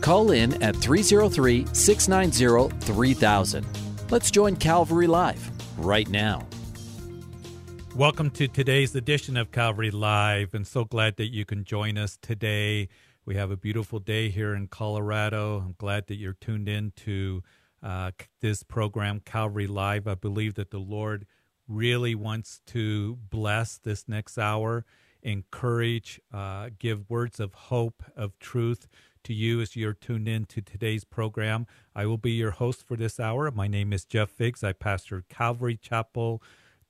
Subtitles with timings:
[0.00, 3.66] Call in at 303 690 3000.
[4.10, 6.46] Let's join Calvary Live right now.
[7.94, 12.18] Welcome to today's edition of Calvary Live, and so glad that you can join us
[12.20, 12.88] today.
[13.24, 15.60] We have a beautiful day here in Colorado.
[15.60, 17.42] I'm glad that you're tuned in to
[17.82, 20.06] uh, this program, Calvary Live.
[20.06, 21.26] I believe that the Lord
[21.66, 24.84] really wants to bless this next hour,
[25.22, 28.86] encourage, uh, give words of hope, of truth
[29.26, 31.66] to you as you're tuned in to today's program.
[31.96, 33.50] I will be your host for this hour.
[33.50, 34.62] My name is Jeff Figs.
[34.62, 36.40] I pastor Calvary Chapel,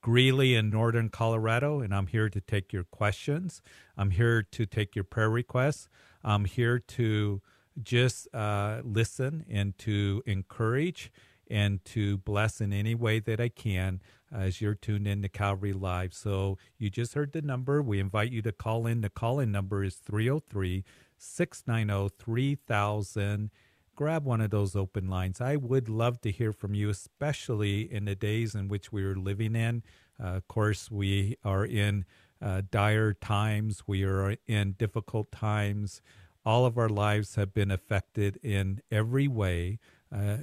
[0.02, 3.62] Greeley in northern Colorado, and I'm here to take your questions.
[3.96, 5.88] I'm here to take your prayer requests.
[6.22, 7.40] I'm here to
[7.82, 11.10] just uh, listen and to encourage
[11.48, 15.72] and to bless in any way that I can as you're tuned in to Calvary
[15.72, 16.12] Live.
[16.12, 17.80] So you just heard the number.
[17.80, 19.00] We invite you to call in.
[19.00, 20.84] The call in number is 303
[21.18, 23.50] 690 3000.
[23.94, 25.40] Grab one of those open lines.
[25.40, 29.16] I would love to hear from you, especially in the days in which we are
[29.16, 29.82] living in.
[30.22, 32.04] Uh, of course, we are in
[32.42, 36.02] uh, dire times, we are in difficult times.
[36.44, 39.78] All of our lives have been affected in every way
[40.14, 40.36] uh,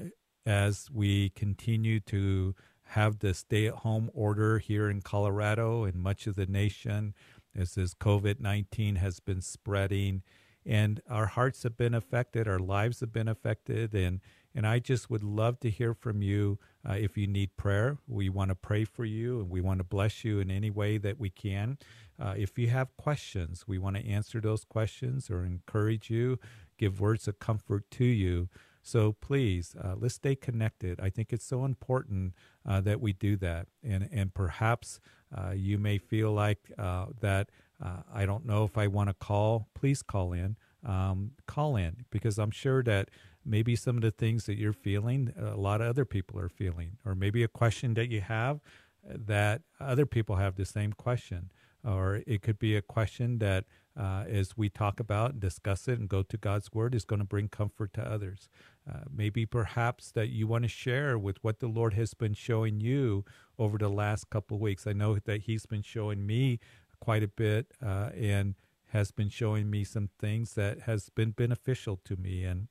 [0.45, 2.55] as we continue to
[2.87, 7.13] have the stay at home order here in Colorado and much of the nation
[7.55, 10.23] as this COVID 19 has been spreading
[10.65, 14.21] and our hearts have been affected, our lives have been affected, and
[14.55, 17.97] and I just would love to hear from you uh, if you need prayer.
[18.07, 20.97] We want to pray for you, and we want to bless you in any way
[20.99, 21.77] that we can.
[22.19, 26.37] Uh, if you have questions, we want to answer those questions or encourage you,
[26.77, 28.47] give words of comfort to you.
[28.83, 30.99] So please, uh, let's stay connected.
[30.99, 32.33] I think it's so important
[32.67, 34.99] uh, that we do that, and and perhaps
[35.35, 37.49] uh, you may feel like uh, that
[37.81, 39.69] uh, I don't know if I want to call.
[39.73, 40.57] Please call in.
[40.85, 43.09] Um, call in because I'm sure that
[43.45, 46.97] maybe some of the things that you're feeling, a lot of other people are feeling,
[47.05, 48.59] or maybe a question that you have
[49.03, 51.51] that other people have the same question,
[51.85, 53.65] or it could be a question that
[53.99, 57.19] uh, as we talk about and discuss it and go to God's Word, is going
[57.19, 58.49] to bring comfort to others.
[58.89, 62.81] Uh, maybe perhaps that you want to share with what the Lord has been showing
[62.81, 63.23] you
[63.59, 64.87] over the last couple of weeks.
[64.87, 66.59] I know that He's been showing me
[67.03, 68.55] quite a bit uh, and
[68.93, 72.69] has been showing me some things that has been beneficial to me and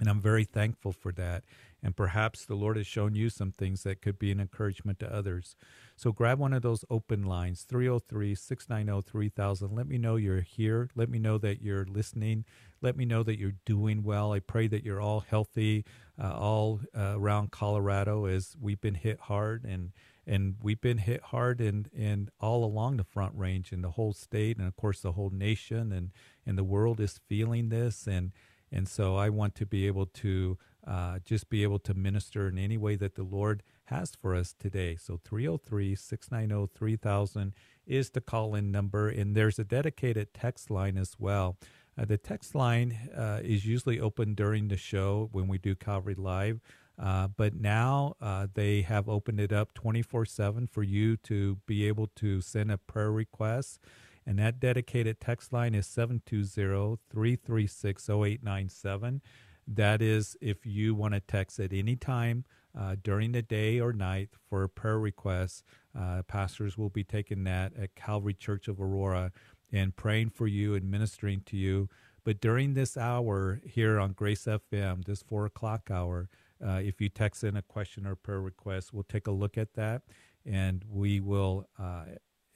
[0.00, 1.42] and I'm very thankful for that.
[1.82, 5.12] And perhaps the Lord has shown you some things that could be an encouragement to
[5.12, 5.56] others.
[5.96, 9.74] So grab one of those open lines, 303 690 3000.
[9.74, 10.88] Let me know you're here.
[10.94, 12.44] Let me know that you're listening.
[12.80, 14.32] Let me know that you're doing well.
[14.32, 15.84] I pray that you're all healthy,
[16.20, 19.64] uh, all uh, around Colorado as we've been hit hard.
[19.64, 19.92] And
[20.28, 24.12] and we've been hit hard and and all along the front range and the whole
[24.12, 26.10] state and of course the whole nation and
[26.46, 28.32] and the world is feeling this and
[28.70, 32.58] and so I want to be able to uh, just be able to minister in
[32.58, 34.96] any way that the Lord has for us today.
[34.96, 37.54] So 303 690 3000
[37.86, 41.56] is the call in number, and there's a dedicated text line as well.
[41.98, 46.14] Uh, the text line uh, is usually open during the show when we do Calvary
[46.14, 46.60] Live.
[46.98, 51.86] Uh, but now uh, they have opened it up 24 7 for you to be
[51.86, 53.78] able to send a prayer request.
[54.26, 59.22] And that dedicated text line is 720 336 0897.
[59.66, 62.44] That is if you want to text at any time
[62.78, 65.64] uh, during the day or night for a prayer request.
[65.98, 69.32] Uh, pastors will be taking that at Calvary Church of Aurora
[69.72, 71.88] and praying for you and ministering to you.
[72.24, 76.28] But during this hour here on Grace FM, this four o'clock hour,
[76.64, 79.74] uh, if you text in a question or prayer request, we'll take a look at
[79.74, 80.02] that
[80.44, 82.04] and we will uh,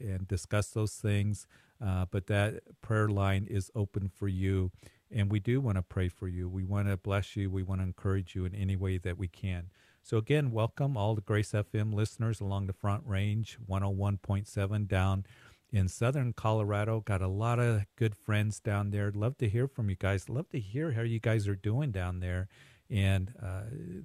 [0.00, 1.46] and discuss those things.
[1.84, 4.70] Uh, but that prayer line is open for you.
[5.10, 6.48] And we do want to pray for you.
[6.48, 7.50] We want to bless you.
[7.50, 9.66] We want to encourage you in any way that we can.
[10.02, 15.26] So, again, welcome all the Grace FM listeners along the Front Range, 101.7 down
[15.72, 17.00] in southern Colorado.
[17.00, 19.12] Got a lot of good friends down there.
[19.14, 20.28] Love to hear from you guys.
[20.28, 22.48] Love to hear how you guys are doing down there
[22.92, 23.62] and uh,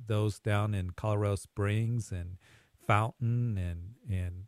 [0.07, 2.38] those down in Colorado Springs and
[2.88, 4.45] Fountain and and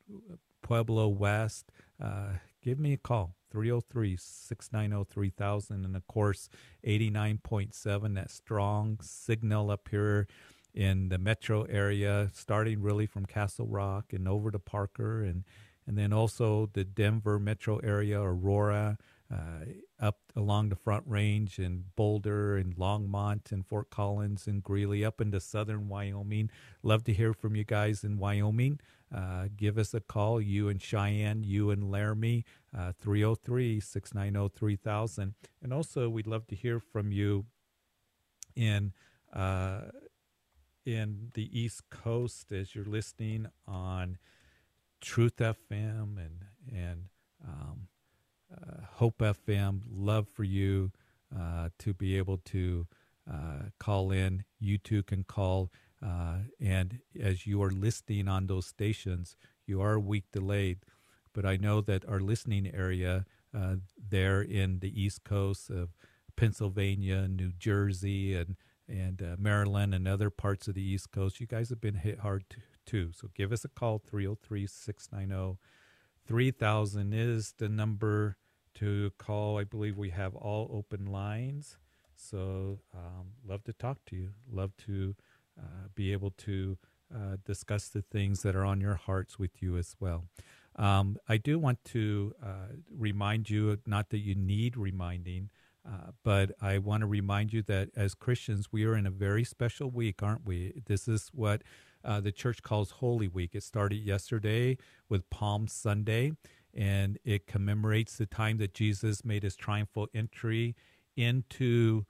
[0.62, 1.72] Pueblo West.
[2.02, 2.34] Uh,
[2.64, 5.86] give me a call 303 690 3000.
[5.86, 6.50] And of course,
[6.86, 10.28] 89.7, that strong signal up here
[10.74, 15.44] in the metro area, starting really from Castle Rock and over to Parker, and,
[15.88, 18.98] and then also the Denver metro area, Aurora.
[19.32, 19.66] Uh,
[20.00, 25.22] up along the Front Range and Boulder and Longmont and Fort Collins and Greeley, up
[25.22, 26.50] into southern Wyoming.
[26.82, 28.80] Love to hear from you guys in Wyoming.
[29.14, 32.44] Uh, give us a call, you and Cheyenne, you and Laramie,
[32.76, 35.34] uh, 303 690 3000.
[35.62, 37.46] And also, we'd love to hear from you
[38.56, 38.94] in.
[39.32, 39.82] Uh,
[40.86, 44.18] in the East Coast, as you're listening on
[45.02, 47.06] Truth FM and and
[47.48, 47.88] um,
[48.52, 50.92] uh, Hope FM, love for you
[51.38, 52.88] uh, to be able to
[53.32, 54.44] uh, call in.
[54.60, 55.72] You too can call.
[56.04, 59.36] Uh, and as you are listening on those stations,
[59.66, 60.80] you are a week delayed.
[61.34, 63.26] But I know that our listening area
[63.56, 63.76] uh,
[64.10, 65.90] there in the East Coast of
[66.36, 68.56] Pennsylvania, New Jersey, and
[68.88, 72.20] and uh, Maryland and other parts of the East Coast, you guys have been hit
[72.20, 72.44] hard
[72.88, 73.12] too.
[73.14, 75.60] So give us a call 303 690
[76.30, 78.38] 3000 is the number
[78.76, 79.58] to call.
[79.58, 81.78] I believe we have all open lines.
[82.16, 84.30] So, um, love to talk to you.
[84.48, 85.16] Love to
[85.60, 86.78] uh, be able to
[87.12, 90.26] uh, discuss the things that are on your hearts with you as well.
[90.76, 95.50] Um, I do want to uh, remind you, not that you need reminding,
[95.84, 99.44] uh, but I want to remind you that as Christians, we are in a very
[99.44, 100.84] special week, aren't we?
[100.86, 101.64] This is what
[102.04, 103.52] uh, the church calls Holy Week.
[103.54, 106.34] It started yesterday with Palm Sunday,
[106.74, 110.76] and it commemorates the time that Jesus made his triumphal entry
[111.16, 112.06] into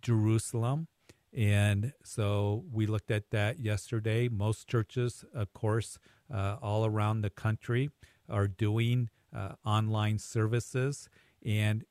[0.00, 0.88] Jerusalem.
[1.34, 4.28] And so we looked at that yesterday.
[4.28, 5.98] Most churches, of course,
[6.32, 7.90] uh, all around the country
[8.28, 11.08] are doing uh, online services.
[11.44, 11.84] And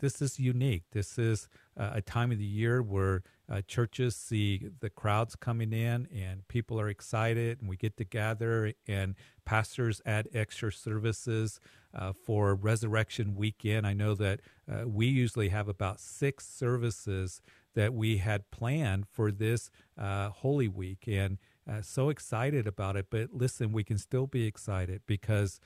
[0.00, 0.84] this is unique.
[0.92, 5.72] This is uh, a time of the year where uh, churches see the crowds coming
[5.72, 9.14] in and people are excited, and we get together, and
[9.44, 11.60] pastors add extra services
[11.94, 13.86] uh, for Resurrection Weekend.
[13.86, 17.42] I know that uh, we usually have about six services
[17.74, 21.38] that we had planned for this uh, Holy Week, and
[21.68, 23.06] uh, so excited about it.
[23.10, 25.60] But listen, we can still be excited because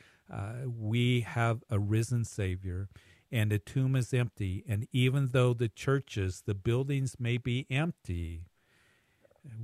[0.66, 2.88] we have a risen Savior
[3.30, 4.64] and the tomb is empty.
[4.68, 8.44] And even though the churches, the buildings may be empty,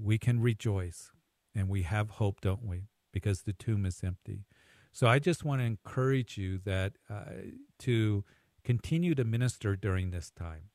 [0.03, 1.11] we can rejoice
[1.55, 2.89] and we have hope, don't we?
[3.13, 4.45] Because the tomb is empty.
[4.93, 7.25] So I just want to encourage you that uh,
[7.81, 8.25] to
[8.63, 10.71] continue to minister during this time.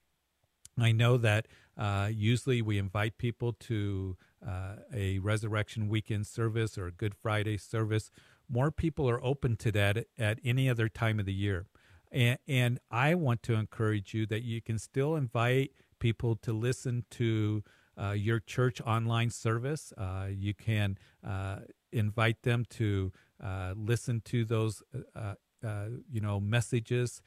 [0.78, 1.48] I know that
[1.78, 7.58] uh, usually we invite people to uh, a resurrection weekend service or a Good Friday
[7.58, 8.12] service.
[8.50, 11.68] More people are open to that at any other time of the year.
[12.12, 17.06] And, and I want to encourage you that you can still invite people to listen
[17.12, 17.64] to
[18.00, 19.94] uh, your church online service.
[19.98, 20.98] Uh, you can
[21.28, 21.60] uh,
[21.92, 23.12] invite them to
[23.44, 24.82] uh, listen to those,
[25.16, 25.34] uh,
[25.66, 27.22] uh, you know, messages.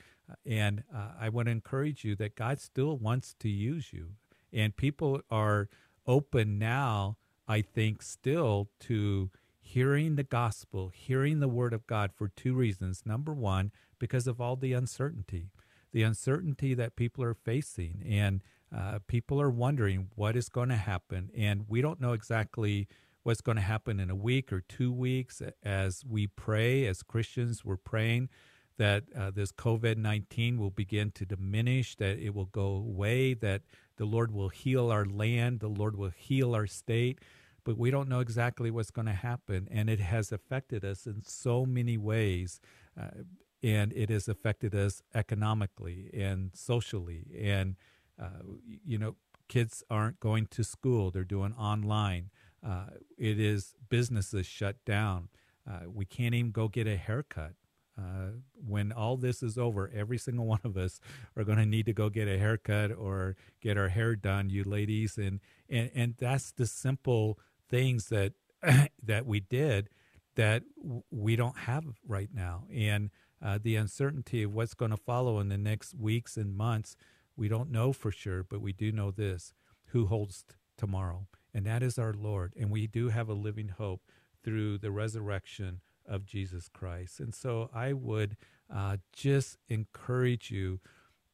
[0.46, 0.82] And
[1.20, 4.12] I want to encourage you that God still wants to use you,
[4.52, 5.68] and people are
[6.06, 7.18] open now.
[7.46, 9.30] I think still to
[9.60, 13.02] hearing the gospel, hearing the word of God for two reasons.
[13.04, 15.52] Number one, because of all the uncertainty,
[15.92, 18.02] the uncertainty that people are facing.
[18.04, 18.42] And
[18.76, 21.30] uh, people are wondering what is going to happen.
[21.36, 22.88] And we don't know exactly
[23.22, 27.64] what's going to happen in a week or two weeks as we pray, as Christians,
[27.64, 28.28] we're praying
[28.76, 33.62] that uh, this COVID 19 will begin to diminish, that it will go away, that
[33.98, 37.20] the Lord will heal our land, the Lord will heal our state.
[37.62, 39.68] But we don't know exactly what's going to happen.
[39.70, 42.60] And it has affected us in so many ways.
[43.00, 43.22] Uh,
[43.62, 47.26] and it has affected us economically and socially.
[47.38, 47.76] And,
[48.20, 48.42] uh,
[48.84, 49.16] you know,
[49.48, 52.30] kids aren't going to school, they're doing online.
[52.66, 52.86] Uh,
[53.18, 55.28] it is businesses shut down.
[55.68, 57.54] Uh, we can't even go get a haircut.
[57.98, 61.00] Uh, when all this is over, every single one of us
[61.36, 64.64] are going to need to go get a haircut or get our hair done, you
[64.64, 67.38] ladies, and and and that's the simple
[67.68, 68.32] things that
[69.02, 69.90] that we did
[70.34, 70.62] that
[71.10, 72.64] we don't have right now.
[72.72, 73.10] And
[73.42, 76.96] uh, the uncertainty of what's going to follow in the next weeks and months,
[77.36, 79.52] we don't know for sure, but we do know this
[79.86, 82.52] who holds t- tomorrow, and that is our Lord.
[82.58, 84.02] And we do have a living hope
[84.44, 87.20] through the resurrection of Jesus Christ.
[87.20, 88.36] And so I would
[88.72, 90.80] uh, just encourage you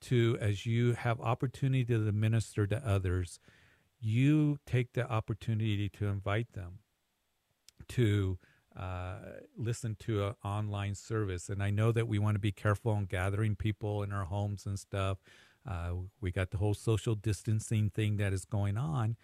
[0.03, 3.41] to, as you have opportunity to minister to others,
[4.01, 6.79] you take the opportunity to invite them
[7.89, 8.39] to
[8.79, 9.15] uh,
[9.57, 11.49] listen to an online service.
[11.49, 14.67] And I know that we want to be careful on gathering people in our homes
[14.67, 15.19] and stuff.
[15.69, 19.17] Uh, we got the whole social distancing thing that is going on,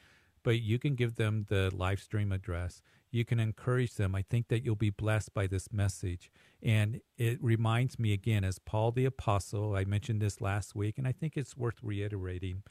[0.43, 2.83] but you can give them the live stream address.
[3.13, 4.15] You can encourage them.
[4.17, 6.33] I think that you'll be blessed by this message.
[6.61, 11.07] And it reminds me again, as Paul the Apostle, I mentioned this last week, and
[11.07, 12.65] I think it's worth reiterating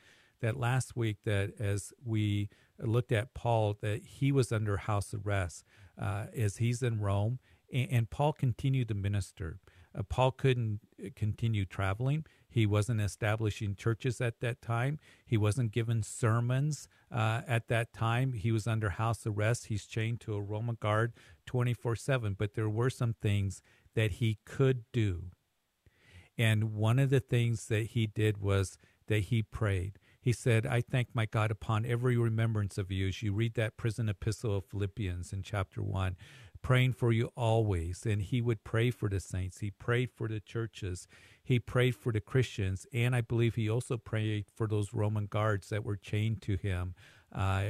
[0.44, 5.64] that last week that as we looked at Paul, that he was under house arrest
[6.00, 7.40] uh, as he's in Rome,
[7.72, 9.60] and, and Paul continued to minister.
[9.98, 12.26] Uh, Paul couldn't uh, continue traveling.
[12.50, 15.00] He wasn't establishing churches at that time.
[15.26, 18.34] He wasn't given sermons uh, at that time.
[18.34, 19.68] He was under house arrest.
[19.68, 21.14] He's chained to a Roman guard
[21.46, 22.36] 24 7.
[22.38, 23.62] But there were some things
[23.96, 25.28] that he could do.
[26.38, 30.00] And one of the things that he did was that he prayed.
[30.24, 33.10] He said, I thank my God upon every remembrance of you.
[33.10, 36.16] As you read that prison epistle of Philippians in chapter 1,
[36.62, 38.06] praying for you always.
[38.06, 39.60] And he would pray for the saints.
[39.60, 41.10] He prayed for the churches.
[41.44, 42.88] He prayed for the Christians.
[42.94, 46.96] And I believe he also prayed for those Roman guards that were chained to him
[47.36, 47.64] uh,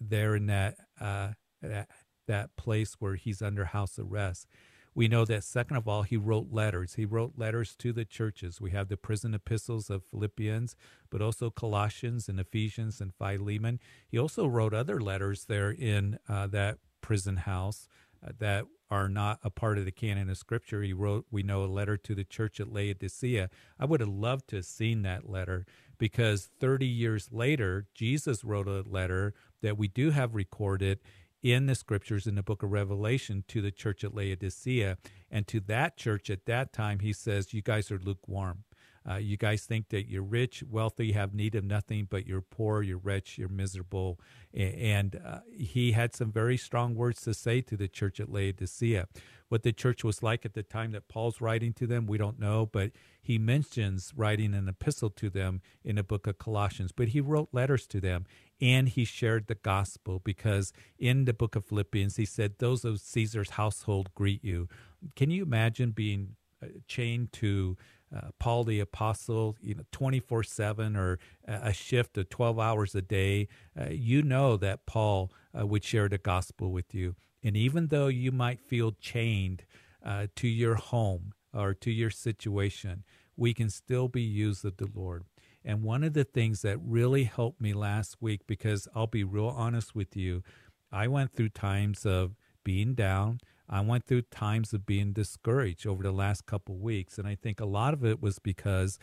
[0.00, 1.90] there in that, uh, that,
[2.26, 4.48] that place where he's under house arrest.
[4.94, 6.94] We know that, second of all, he wrote letters.
[6.94, 8.60] He wrote letters to the churches.
[8.60, 10.76] We have the prison epistles of Philippians,
[11.10, 13.78] but also Colossians and Ephesians and Philemon.
[14.08, 17.88] He also wrote other letters there in uh, that prison house
[18.24, 20.82] uh, that are not a part of the canon of scripture.
[20.82, 23.48] He wrote, we know, a letter to the church at Laodicea.
[23.78, 25.64] I would have loved to have seen that letter
[25.96, 29.32] because 30 years later, Jesus wrote a letter
[29.62, 30.98] that we do have recorded
[31.42, 34.98] in the scriptures in the book of Revelation to the church at Laodicea.
[35.30, 38.64] And to that church at that time, he says, You guys are lukewarm.
[39.08, 42.82] Uh, you guys think that you're rich, wealthy, have need of nothing, but you're poor,
[42.82, 44.20] you're rich, you're miserable.
[44.52, 49.08] And uh, he had some very strong words to say to the church at Laodicea.
[49.48, 52.38] What the church was like at the time that Paul's writing to them, we don't
[52.38, 56.92] know, but he mentions writing an epistle to them in the book of Colossians.
[56.92, 58.26] But he wrote letters to them
[58.60, 63.00] and he shared the gospel because in the book of Philippians, he said, Those of
[63.00, 64.68] Caesar's household greet you.
[65.16, 67.76] Can you imagine being uh, chained to
[68.14, 73.02] uh, Paul the apostle, you know, 24 7 or a shift of 12 hours a
[73.02, 73.48] day,
[73.80, 77.14] uh, you know that Paul uh, would share the gospel with you.
[77.42, 79.64] And even though you might feel chained
[80.04, 83.04] uh, to your home or to your situation,
[83.36, 85.24] we can still be used of the Lord.
[85.64, 89.48] And one of the things that really helped me last week, because I'll be real
[89.48, 90.42] honest with you,
[90.90, 93.40] I went through times of being down.
[93.68, 97.18] I went through times of being discouraged over the last couple weeks.
[97.18, 98.98] And I think a lot of it was because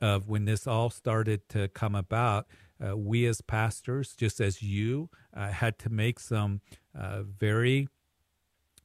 [0.00, 2.46] of when this all started to come about,
[2.84, 6.60] uh, we as pastors, just as you, uh, had to make some
[6.98, 7.88] uh, very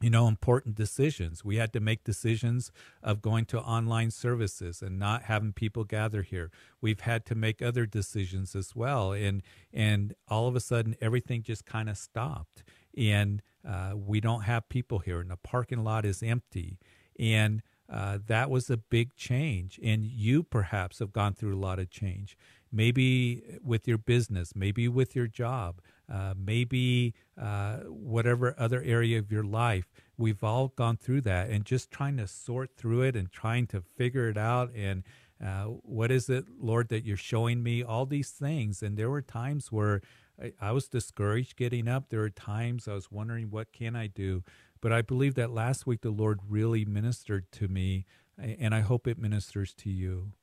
[0.02, 1.46] you know, important decisions.
[1.46, 2.72] We had to make decisions
[3.02, 6.52] of going to online services and not having people gather here.
[6.82, 9.42] We've had to make other decisions as well, and
[9.74, 12.64] and all of a sudden everything just kind of stopped,
[12.98, 16.78] and uh, we don't have people here, and the parking lot is empty,
[17.18, 19.80] and uh, that was a big change.
[19.82, 22.38] And you perhaps have gone through a lot of change,
[22.72, 25.80] maybe with your business, maybe with your job,
[26.12, 29.86] uh, maybe uh, whatever other area of your life.
[30.18, 33.82] We've all gone through that and just trying to sort through it and trying to
[33.82, 34.72] figure it out.
[34.76, 35.04] And
[35.44, 37.84] uh, what is it, Lord, that you're showing me?
[37.84, 38.82] All these things.
[38.82, 40.02] And there were times where
[40.42, 42.10] I, I was discouraged getting up.
[42.10, 44.44] There were times I was wondering, what can I do?
[44.82, 48.06] But I believe that last week the Lord really ministered to me,
[48.38, 50.34] and I hope it ministers to you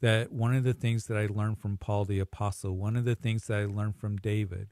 [0.00, 3.14] that one of the things that I learned from Paul the Apostle, one of the
[3.14, 4.68] things that I learned from David,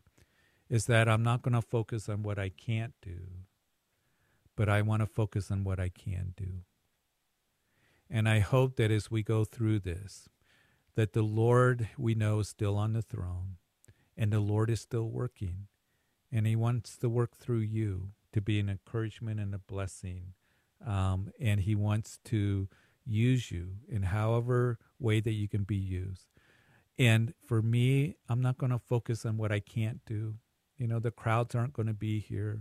[0.68, 3.20] is that I'm not going to focus on what I can't do,
[4.56, 6.62] but I want to focus on what I can do.
[8.10, 10.28] And I hope that as we go through this,
[10.94, 13.56] that the Lord we know is still on the throne
[14.16, 15.66] and the Lord is still working.
[16.30, 20.34] And He wants to work through you to be an encouragement and a blessing.
[20.84, 22.68] Um, and He wants to
[23.04, 26.26] use you in however way that you can be used.
[26.98, 30.36] And for me, I'm not going to focus on what I can't do.
[30.84, 32.60] You know, the crowds aren't going to be here.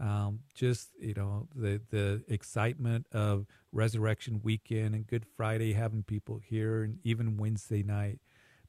[0.00, 6.40] Um, just you know, the the excitement of Resurrection Weekend and Good Friday, having people
[6.44, 8.18] here, and even Wednesday night.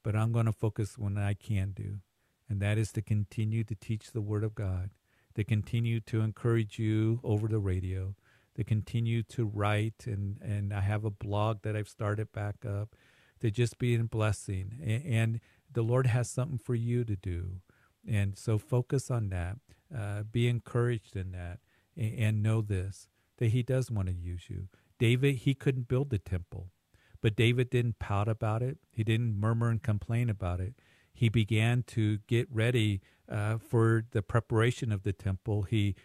[0.03, 2.01] But I'm going to focus what I can do,
[2.47, 4.91] and that is to continue to teach the Word of God,
[5.33, 8.13] to continue to encourage you over the radio,
[8.53, 12.95] to continue to write and and I have a blog that I've started back up
[13.39, 15.39] to just be a blessing and, and
[15.73, 17.61] the Lord has something for you to do
[18.07, 19.57] and so focus on that
[19.95, 21.59] uh, be encouraged in that
[21.95, 24.67] and, and know this that He does want to use you.
[24.99, 26.69] David, he couldn't build the temple,
[27.21, 28.77] but David didn't pout about it.
[28.91, 30.75] He didn't murmur and complain about it.
[31.11, 35.63] He began to get ready uh, for the preparation of the temple.
[35.63, 35.95] He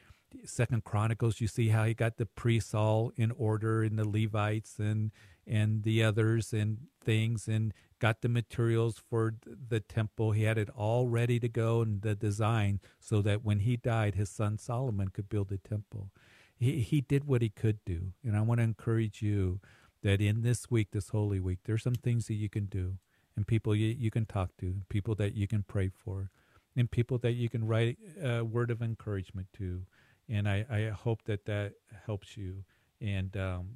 [0.44, 4.78] Second Chronicles, you see how he got the priests all in order, and the Levites
[4.78, 5.12] and
[5.46, 10.32] and the others and things, and got the materials for the temple.
[10.32, 14.14] He had it all ready to go and the design so that when he died,
[14.14, 16.10] his son Solomon could build the temple.
[16.58, 18.12] He, he did what he could do.
[18.24, 19.60] And I want to encourage you
[20.02, 22.98] that in this week, this Holy Week, there's some things that you can do
[23.36, 26.30] and people you, you can talk to, people that you can pray for,
[26.74, 29.82] and people that you can write a word of encouragement to.
[30.28, 31.74] And I, I hope that that
[32.06, 32.64] helps you
[33.00, 33.68] and, um,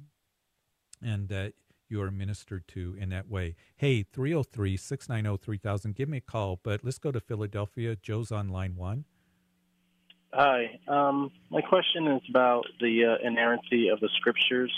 [1.01, 1.53] and that
[1.91, 3.55] you are ministered to in that way.
[3.75, 6.59] Hey, 303 690 3000, give me a call.
[6.63, 7.95] But let's go to Philadelphia.
[7.95, 9.05] Joe's on line one.
[10.33, 10.79] Hi.
[10.87, 14.71] Um, my question is about the uh, inerrancy of the scriptures.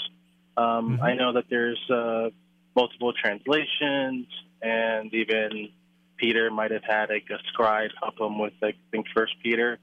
[0.57, 1.03] Um, mm-hmm.
[1.03, 2.29] I know that there's uh,
[2.75, 4.27] multiple translations,
[4.61, 5.69] and even
[6.17, 9.77] Peter might have had like, a scribe help him with, I think, First Peter.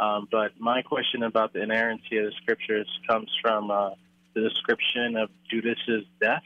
[0.00, 3.90] Um, but my question about the inerrancy of the scriptures comes from uh,
[4.34, 6.42] the description of Judas's death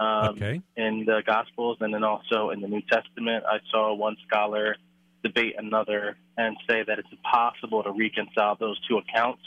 [0.00, 0.62] um, okay.
[0.76, 3.44] in the Gospels, and then also in the New Testament.
[3.46, 4.76] I saw one scholar
[5.22, 9.42] debate another and say that it's impossible to reconcile those two accounts.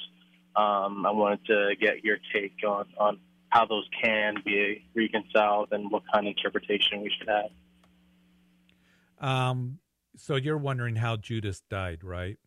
[0.55, 3.19] Um, I wanted to get your take on, on
[3.49, 7.49] how those can be reconciled and what kind of interpretation we should have.
[9.19, 9.79] Um,
[10.15, 12.37] so you're wondering how Judas died, right?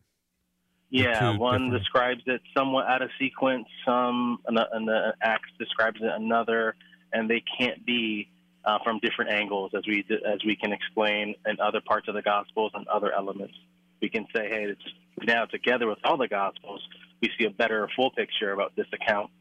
[0.89, 1.83] Yeah, one different...
[1.83, 3.65] describes it somewhat out of sequence.
[3.85, 6.75] Some and the Acts describes it another,
[7.13, 8.29] and they can't be
[8.65, 12.21] uh, from different angles, as we as we can explain in other parts of the
[12.21, 13.55] Gospels and other elements.
[14.01, 16.81] We can say, hey, it's now together with all the Gospels,
[17.21, 19.31] we see a better full picture about this account.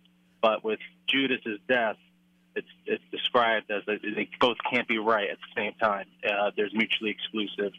[0.41, 1.97] But with Judas's death,
[2.55, 6.07] it's it's described as a, they both can't be right at the same time.
[6.25, 7.73] Uh, there's mutually exclusive.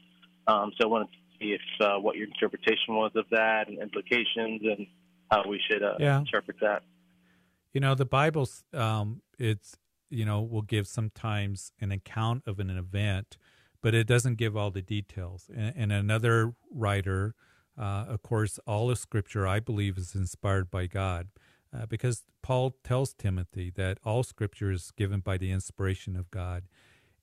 [0.47, 3.79] Um, so I wanted to see if uh, what your interpretation was of that and
[3.79, 4.87] implications and
[5.31, 6.19] how we should uh, yeah.
[6.19, 6.83] interpret that.
[7.77, 9.77] You know, the Bible's um, it's
[10.09, 13.37] you know, will give sometimes an account of an event,
[13.83, 15.47] but it doesn't give all the details.
[15.55, 17.35] And, and another writer,
[17.79, 21.27] uh, of course, all of Scripture, I believe, is inspired by God.
[21.71, 26.63] Uh, because Paul tells Timothy that all scripture is given by the inspiration of God,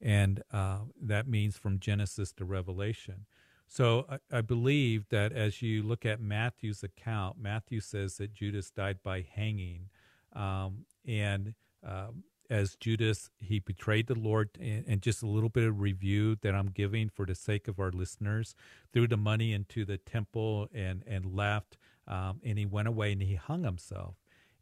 [0.01, 3.27] and uh, that means from Genesis to Revelation.
[3.67, 8.71] So I, I, believe that as you look at Matthew's account, Matthew says that Judas
[8.71, 9.89] died by hanging,
[10.35, 11.55] um, and
[11.87, 14.51] um, as Judas, he betrayed the Lord.
[14.61, 17.91] And, just a little bit of review that I'm giving for the sake of our
[17.91, 18.55] listeners
[18.93, 21.77] threw the money into the temple and, and left.
[22.07, 24.17] Um, and he went away and he hung himself.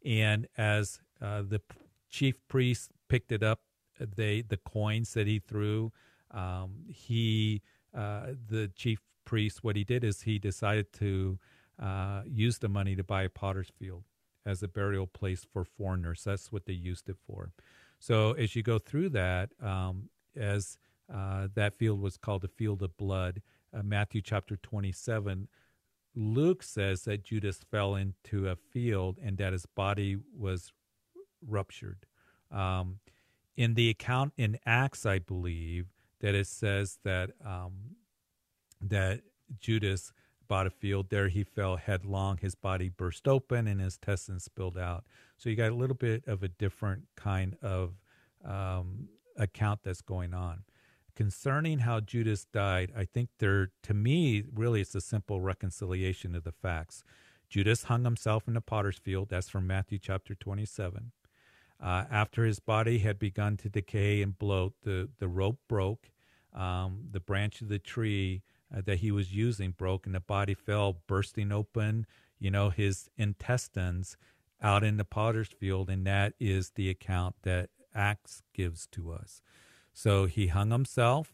[0.05, 1.61] And as uh, the
[2.09, 3.61] chief priest picked it up,
[3.99, 5.91] they the coins that he threw,
[6.31, 7.61] um, he
[7.95, 11.39] uh, the chief priest what he did is he decided to
[11.81, 14.03] uh, use the money to buy a potter's field
[14.45, 16.23] as a burial place for foreigners.
[16.23, 17.51] That's what they used it for.
[17.99, 20.77] So as you go through that, um, as
[21.13, 23.41] uh, that field was called the field of blood,
[23.73, 25.47] uh, Matthew chapter 27,
[26.15, 30.71] Luke says that Judas fell into a field and that his body was
[31.45, 32.05] ruptured.
[32.51, 32.99] Um,
[33.55, 35.87] in the account in Acts, I believe
[36.19, 37.95] that it says that um,
[38.81, 39.21] that
[39.59, 40.13] Judas
[40.47, 41.09] bought a field.
[41.09, 42.37] There he fell headlong.
[42.37, 45.05] His body burst open and his intestines spilled out.
[45.37, 47.93] So you got a little bit of a different kind of
[48.45, 50.63] um, account that's going on.
[51.15, 56.43] Concerning how Judas died, I think there, to me, really it's a simple reconciliation of
[56.43, 57.03] the facts.
[57.49, 59.29] Judas hung himself in the potter's field.
[59.29, 61.11] That's from Matthew chapter 27.
[61.79, 66.09] Uh, after his body had begun to decay and bloat, the, the rope broke.
[66.53, 68.43] Um, the branch of the tree
[68.75, 72.05] uh, that he was using broke and the body fell bursting open
[72.39, 74.17] you know his intestines
[74.61, 79.41] out in the potter's field and that is the account that acts gives to us.
[79.93, 81.33] So he hung himself.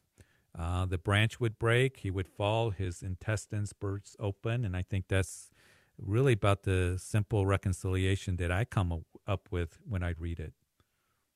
[0.58, 1.98] Uh, the branch would break.
[1.98, 2.72] He would fall.
[2.72, 4.66] His intestines burst open.
[4.66, 5.52] And i think that's
[5.98, 10.54] really about the simple reconciliation that i come up with when i read it.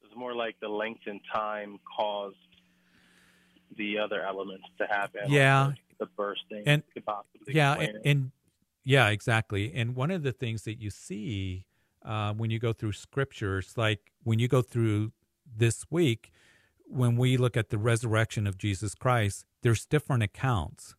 [0.04, 2.38] It's more like the length in time caused
[3.78, 5.22] the other elements to happen.
[5.28, 6.84] Yeah, the bursting and
[7.48, 8.32] yeah, and, and,
[8.84, 9.72] yeah, exactly.
[9.74, 11.66] And one of the things that you see
[12.06, 15.12] uh, when you go through scriptures, like when you go through
[15.56, 16.32] this week,
[16.86, 20.96] when we look at the resurrection of Jesus Christ, there's different accounts.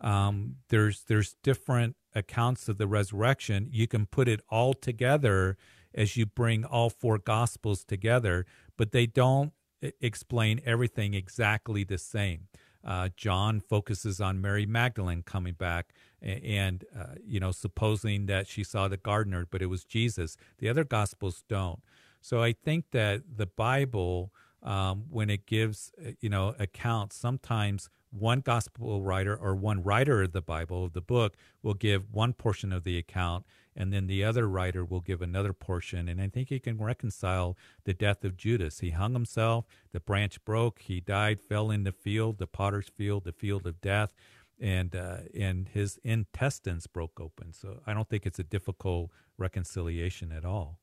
[0.00, 3.68] um, there's there's different accounts of the resurrection.
[3.70, 5.56] You can put it all together
[5.94, 9.52] as you bring all four gospels together, but they don't
[10.00, 12.48] explain everything exactly the same.
[12.84, 18.64] Uh, John focuses on Mary Magdalene coming back and, uh, you know, supposing that she
[18.64, 20.36] saw the gardener, but it was Jesus.
[20.58, 21.80] The other gospels don't.
[22.20, 27.88] So I think that the Bible, um, when it gives, uh, you know, accounts, sometimes
[28.10, 32.32] one gospel writer or one writer of the Bible, of the book, will give one
[32.32, 33.46] portion of the account,
[33.76, 36.08] and then the other writer will give another portion.
[36.08, 38.80] And I think he can reconcile the death of Judas.
[38.80, 43.24] He hung himself, the branch broke, he died, fell in the field, the potter's field,
[43.24, 44.12] the field of death,
[44.60, 47.52] and uh, and his intestines broke open.
[47.52, 50.79] So I don't think it's a difficult reconciliation at all.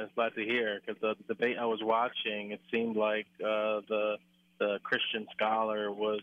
[0.00, 4.16] Was glad to hear because the debate I was watching, it seemed like uh, the
[4.58, 6.20] the Christian scholar was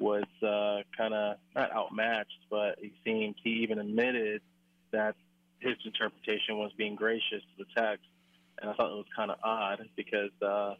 [0.00, 4.42] was uh, kind of not outmatched, but he seemed he even admitted
[4.92, 5.14] that
[5.60, 8.06] his interpretation was being gracious to the text,
[8.60, 10.74] and I thought it was kind of odd because, uh,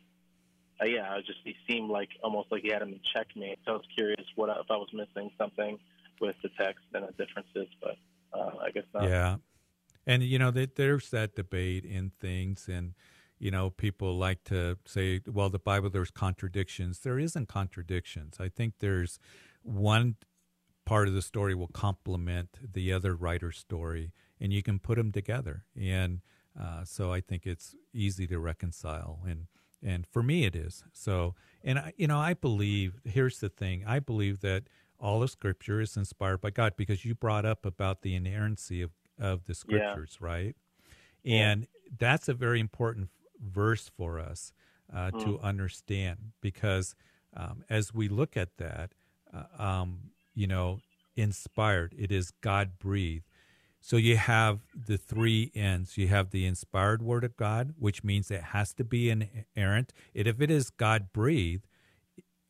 [0.80, 3.58] uh, yeah, I just he seemed like almost like he had him in checkmate.
[3.64, 5.78] So I was curious what if I was missing something
[6.20, 7.96] with the text and the differences, but
[8.32, 9.04] uh, I guess not.
[9.04, 9.36] Yeah,
[10.06, 12.94] and you know, there's that debate in things and
[13.38, 17.00] you know, people like to say, well, the Bible, there's contradictions.
[17.00, 18.36] There isn't contradictions.
[18.40, 19.18] I think there's
[19.62, 20.16] one
[20.84, 25.12] part of the story will complement the other writer's story, and you can put them
[25.12, 25.64] together.
[25.78, 26.20] And
[26.58, 29.20] uh, so I think it's easy to reconcile.
[29.26, 29.46] And
[29.82, 30.82] and for me, it is.
[30.92, 33.00] So, and I, you know, I believe.
[33.04, 34.64] Here's the thing: I believe that
[34.98, 38.92] all of Scripture is inspired by God, because you brought up about the inerrancy of
[39.18, 40.26] of the Scriptures, yeah.
[40.26, 40.56] right?
[41.24, 41.66] And
[41.98, 43.08] that's a very important
[43.40, 44.52] verse for us
[44.92, 45.24] uh, mm.
[45.24, 46.94] to understand because
[47.36, 48.92] um, as we look at that,
[49.32, 50.80] uh, um, you know,
[51.16, 53.24] inspired, it is God breathed.
[53.80, 55.98] So you have the three ends.
[55.98, 59.92] You have the inspired word of God, which means it has to be inerrant.
[60.14, 61.66] And if it is God breathed,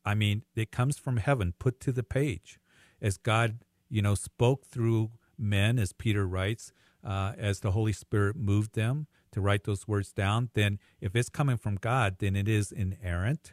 [0.05, 2.61] I mean, it comes from heaven, put to the page.
[3.03, 8.37] As God, you know, spoke through men, as Peter writes, uh, as the Holy Spirit
[8.37, 12.49] moved them to write those words down, then if it's coming from God, then it
[12.49, 13.53] is inerrant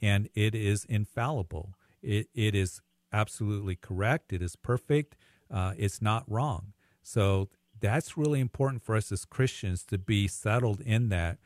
[0.00, 1.74] and it is infallible.
[2.02, 2.80] It, it is
[3.12, 4.32] absolutely correct.
[4.32, 5.16] It is perfect.
[5.50, 6.72] Uh, it's not wrong.
[7.02, 7.48] So
[7.80, 11.38] that's really important for us as Christians to be settled in that,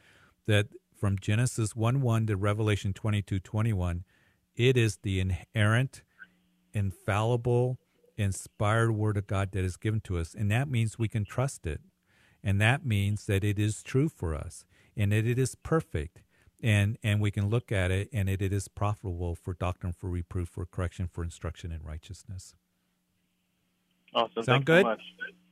[0.47, 4.05] that from Genesis 1 1 to Revelation 22 21,
[4.55, 6.03] it is the inerrant,
[6.73, 7.79] infallible,
[8.23, 10.35] inspired word of God that is given to us.
[10.35, 11.81] And that means we can trust it.
[12.43, 14.65] And that means that it is true for us
[14.97, 16.23] and that it is perfect.
[16.63, 20.09] And, and we can look at it and it, it is profitable for doctrine, for
[20.09, 22.55] reproof, for correction, for instruction in righteousness.
[24.15, 24.43] Awesome.
[24.43, 24.85] Sound good?
[24.85, 24.97] So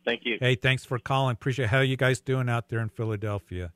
[0.04, 0.38] Thank you.
[0.40, 1.34] Hey, thanks for calling.
[1.34, 1.68] Appreciate it.
[1.68, 3.72] How are you guys doing out there in Philadelphia?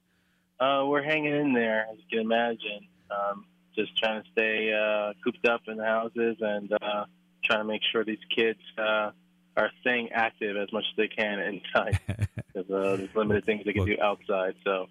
[0.59, 2.89] Uh, we're hanging in there, as you can imagine.
[3.11, 7.05] Um, just trying to stay uh, cooped up in the houses and uh,
[7.45, 9.11] trying to make sure these kids uh,
[9.57, 12.01] are staying active as much as they can inside.
[12.55, 14.55] Because uh, there's limited things they can well, do outside.
[14.63, 14.87] So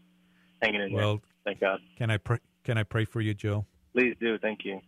[0.62, 1.22] hanging in well, there.
[1.46, 1.80] Thank God.
[1.98, 2.40] Can I pray?
[2.66, 3.66] Can I pray for you, Joe?
[3.94, 4.38] Please do.
[4.38, 4.82] Thank you.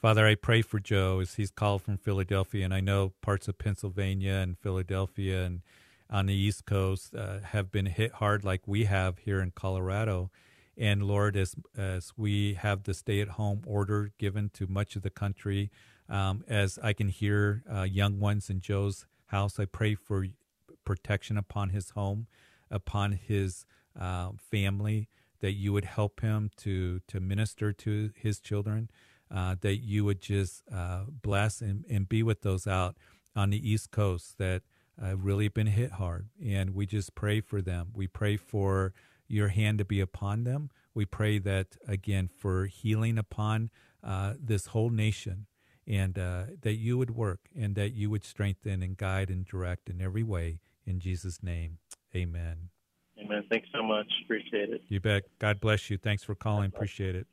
[0.00, 3.58] Father, I pray for Joe as he's called from Philadelphia, and I know parts of
[3.58, 5.62] Pennsylvania and Philadelphia and
[6.08, 10.30] on the East Coast uh, have been hit hard, like we have here in Colorado.
[10.76, 15.70] And Lord, as as we have the stay-at-home order given to much of the country,
[16.10, 20.26] um, as I can hear uh, young ones in Joe's house, I pray for
[20.84, 22.26] protection upon his home,
[22.70, 23.64] upon his
[23.98, 25.08] uh, family,
[25.40, 28.90] that you would help him to to minister to his children,
[29.34, 32.96] uh, that you would just uh, bless and, and be with those out
[33.34, 34.62] on the East Coast that
[35.00, 36.28] have really been hit hard.
[36.44, 37.92] And we just pray for them.
[37.94, 38.92] We pray for
[39.28, 40.70] your hand to be upon them.
[40.92, 43.70] We pray that, again, for healing upon
[44.02, 45.46] uh, this whole nation
[45.90, 49.90] and uh, that you would work and that you would strengthen and guide and direct
[49.90, 50.60] in every way.
[50.86, 51.78] In Jesus' name,
[52.14, 52.68] amen.
[53.22, 53.44] Amen.
[53.50, 54.06] Thanks so much.
[54.24, 54.82] Appreciate it.
[54.88, 55.24] You bet.
[55.38, 55.98] God bless you.
[55.98, 56.66] Thanks for calling.
[56.66, 57.26] Appreciate it.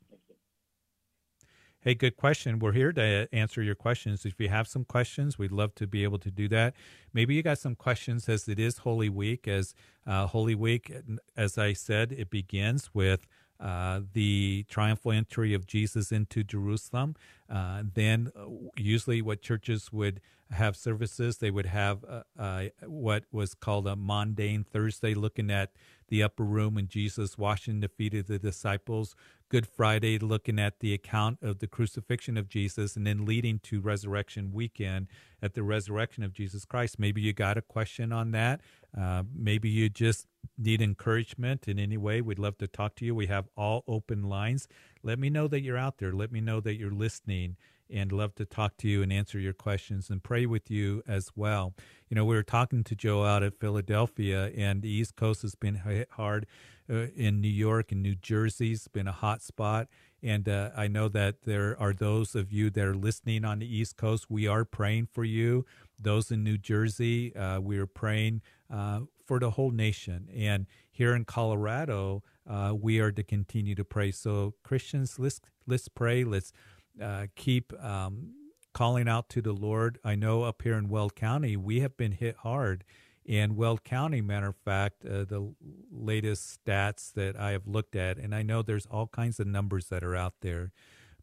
[1.80, 2.58] Hey, good question.
[2.58, 4.26] We're here to answer your questions.
[4.26, 6.74] If you have some questions, we'd love to be able to do that.
[7.14, 9.46] Maybe you got some questions as it is Holy Week.
[9.46, 10.92] As uh, Holy Week,
[11.36, 13.28] as I said, it begins with
[13.60, 17.16] uh, the triumphal entry of Jesus into Jerusalem.
[17.50, 23.24] Uh, then, uh, usually, what churches would have services, they would have uh, uh, what
[23.32, 25.72] was called a Maundy Thursday, looking at
[26.08, 29.14] the upper room and Jesus washing the feet of the disciples.
[29.48, 33.80] Good Friday, looking at the account of the crucifixion of Jesus and then leading to
[33.80, 35.06] resurrection weekend
[35.40, 36.98] at the resurrection of Jesus Christ.
[36.98, 38.60] Maybe you got a question on that.
[38.98, 40.26] Uh, maybe you just
[40.58, 42.20] need encouragement in any way.
[42.20, 43.14] We'd love to talk to you.
[43.14, 44.68] We have all open lines.
[45.02, 46.12] Let me know that you're out there.
[46.12, 47.56] Let me know that you're listening
[47.90, 51.30] and love to talk to you and answer your questions and pray with you as
[51.34, 51.74] well.
[52.08, 55.54] You know, we were talking to Joe out at Philadelphia, and the East Coast has
[55.54, 56.46] been hit hard
[56.90, 59.88] uh, in New York and New Jersey's been a hot spot.
[60.22, 63.76] And uh, I know that there are those of you that are listening on the
[63.76, 64.26] East Coast.
[64.28, 65.64] We are praying for you.
[66.00, 70.28] Those in New Jersey, uh, we are praying uh, for the whole nation.
[70.34, 74.10] And here in Colorado, uh, we are to continue to pray.
[74.10, 76.24] So Christians, let's let's pray.
[76.24, 76.52] Let's
[77.00, 78.34] uh, keep um,
[78.74, 79.98] calling out to the Lord.
[80.04, 82.84] I know up here in Weld County, we have been hit hard.
[83.24, 85.52] In Weld County, matter of fact, uh, the
[85.92, 89.88] latest stats that I have looked at, and I know there's all kinds of numbers
[89.88, 90.72] that are out there,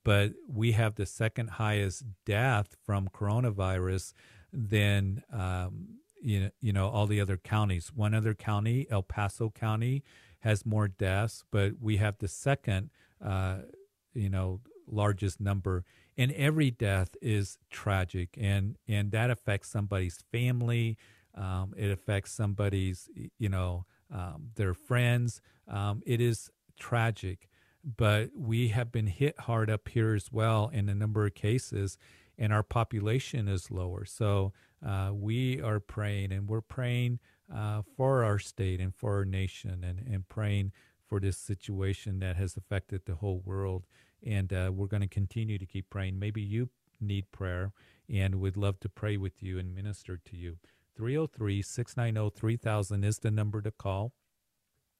[0.03, 4.13] but we have the second highest death from coronavirus
[4.53, 7.91] than um, you know, you know all the other counties.
[7.93, 10.03] One other county, El Paso County,
[10.39, 12.91] has more deaths, but we have the second,
[13.23, 13.57] uh,
[14.13, 15.83] you know, largest number
[16.17, 20.97] and every death is tragic and and that affects somebody's family
[21.35, 27.49] um, it affects somebody's you know um, their friends um, it is tragic.
[27.97, 31.97] But we have been hit hard up here as well in a number of cases
[32.37, 34.05] and our population is lower.
[34.05, 34.53] So
[34.85, 37.19] uh, we are praying and we're praying
[37.53, 40.71] uh, for our state and for our nation and, and praying
[41.07, 43.85] for this situation that has affected the whole world
[44.23, 46.19] and uh, we're going to continue to keep praying.
[46.19, 47.71] Maybe you need prayer,
[48.09, 50.57] and we'd love to pray with you and minister to you.
[50.95, 54.13] 303 690 3000 is the number to call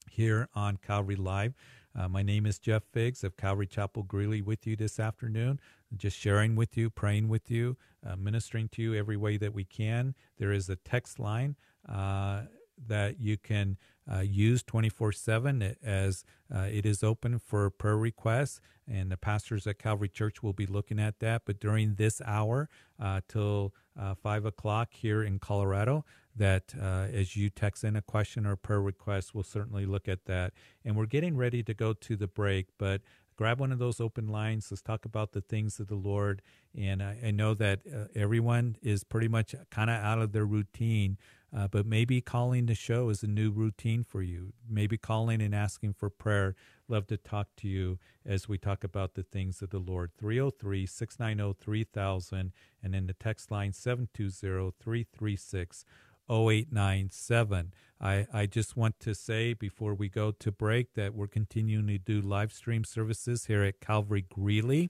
[0.10, 1.54] here on Calvary Live.
[1.97, 5.60] Uh, my name is Jeff Figs of Calvary Chapel Greeley with you this afternoon,
[5.95, 9.63] just sharing with you, praying with you, uh, ministering to you every way that we
[9.63, 10.13] can.
[10.38, 11.56] There is a text line.
[11.88, 12.41] Uh,
[12.88, 13.78] that you can
[14.12, 18.60] uh, use 24 7 as uh, it is open for prayer requests.
[18.88, 21.44] And the pastors at Calvary Church will be looking at that.
[21.46, 27.36] But during this hour uh, till uh, 5 o'clock here in Colorado, that uh, as
[27.36, 30.54] you text in a question or prayer request, we'll certainly look at that.
[30.84, 33.02] And we're getting ready to go to the break, but
[33.36, 34.68] grab one of those open lines.
[34.70, 36.41] Let's talk about the things of the Lord.
[36.78, 40.46] And I, I know that uh, everyone is pretty much kind of out of their
[40.46, 41.18] routine
[41.56, 44.54] uh, but maybe calling the show is a new routine for you.
[44.70, 46.56] Maybe calling and asking for prayer.
[46.89, 50.12] Love to talk to you as we talk about the things of the Lord.
[50.18, 52.52] 303 690 3000
[52.84, 55.86] and then the text line 720 336
[56.30, 57.74] 0897.
[58.02, 61.98] I, I just want to say before we go to break that we're continuing to
[61.98, 64.89] do live stream services here at Calvary Greeley.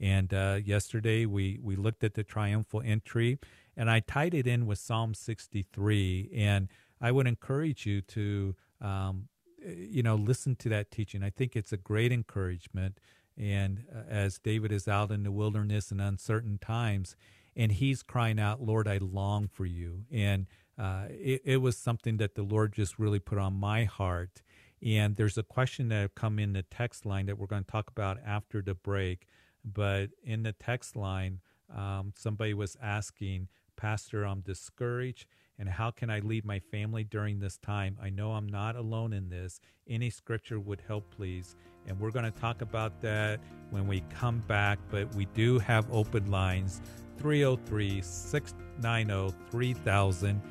[0.00, 3.38] And uh, yesterday we, we looked at the triumphal entry
[3.76, 6.30] and I tied it in with Psalm 63.
[6.34, 6.68] And
[7.00, 9.28] I would encourage you to, um,
[9.64, 11.22] you know, listen to that teaching.
[11.22, 12.98] I think it's a great encouragement.
[13.38, 17.16] And uh, as David is out in the wilderness in uncertain times,
[17.54, 20.04] and he's crying out, Lord, I long for you.
[20.10, 20.46] And
[20.78, 24.42] uh, it, it, was something that the Lord just really put on my heart.
[24.82, 27.88] And there's a question that come in the text line that we're going to talk
[27.88, 29.26] about after the break.
[29.66, 31.40] But in the text line,
[31.74, 35.26] um, somebody was asking, Pastor, I'm discouraged.
[35.58, 37.96] And how can I lead my family during this time?
[38.00, 39.60] I know I'm not alone in this.
[39.88, 41.56] Any scripture would help, please.
[41.86, 44.78] And we're going to talk about that when we come back.
[44.90, 46.82] But we do have open lines
[47.18, 50.42] 303 690 3000.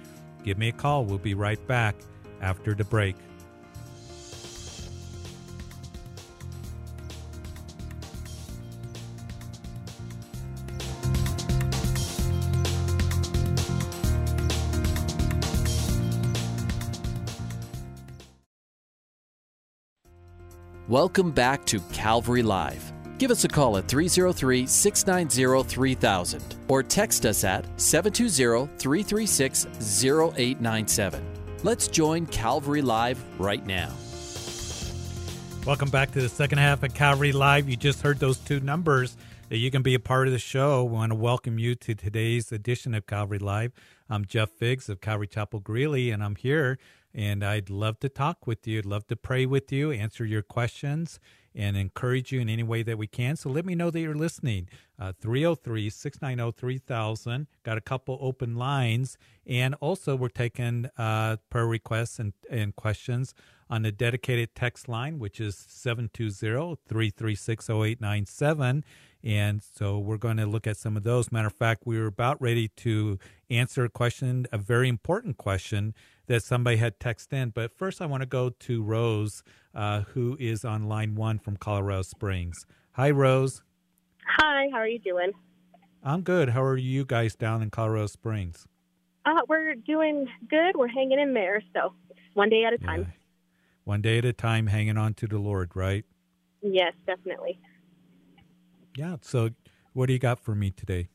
[0.44, 1.06] Give me a call.
[1.06, 1.96] We'll be right back
[2.42, 3.16] after the break.
[20.88, 22.94] Welcome back to Calvary Live.
[23.18, 31.26] Give us a call at 303 690 3000 or text us at 720 336 0897.
[31.64, 33.92] Let's join Calvary Live right now.
[35.66, 37.68] Welcome back to the second half of Calvary Live.
[37.68, 39.18] You just heard those two numbers
[39.50, 40.84] that you can be a part of the show.
[40.84, 43.72] We want to welcome you to today's edition of Calvary Live.
[44.08, 46.78] I'm Jeff Figs of Calvary Chapel Greeley, and I'm here
[47.16, 48.80] and I'd love to talk with you.
[48.80, 51.20] I'd love to pray with you, answer your questions.
[51.58, 53.38] and encourage you in any way that we can.
[53.38, 54.68] So let me know that you're listening.
[55.00, 57.48] Uh, 303 690 3000.
[57.64, 59.18] Got a couple open lines.
[59.48, 63.34] And also, we're taking uh, prayer requests and, and questions
[63.70, 68.84] on the dedicated text line, which is 720 336 0897.
[69.24, 71.32] And so we're going to look at some of those.
[71.32, 73.18] Matter of fact, we were about ready to
[73.50, 75.96] answer a question, a very important question
[76.28, 77.50] that somebody had texted in.
[77.50, 81.58] But first, I want to go to Rose, uh, who is on line one from
[81.58, 82.66] Colorado Springs.
[82.94, 83.62] Hi, Rose.
[84.28, 85.32] Hi, how are you doing?
[86.04, 86.50] I'm good.
[86.50, 88.68] How are you guys down in Colorado Springs?
[89.26, 90.76] Uh, we're doing good.
[90.76, 91.64] We're hanging in there.
[91.74, 91.94] So
[92.36, 93.02] one day at a time.
[93.02, 93.14] Yeah.
[93.86, 96.06] One day at a time, hanging on to the Lord, right?
[96.62, 97.60] Yes, definitely.
[98.96, 99.18] Yeah.
[99.22, 99.50] So,
[99.94, 101.10] what do you got for me today?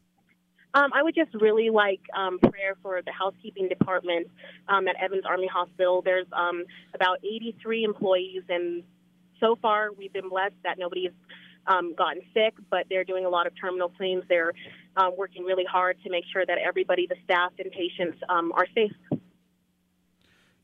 [0.73, 4.29] Um, I would just really like um, prayer for the housekeeping department
[4.69, 6.01] um, at Evans Army Hospital.
[6.05, 8.85] There's um, about 83 employees, and
[9.41, 11.11] so far we've been blessed that nobody's
[11.67, 14.23] um, gotten sick, but they're doing a lot of terminal cleans.
[14.29, 14.53] They're
[14.97, 18.93] uh, working really hard to make sure that everybody, the staff and patients, are safe.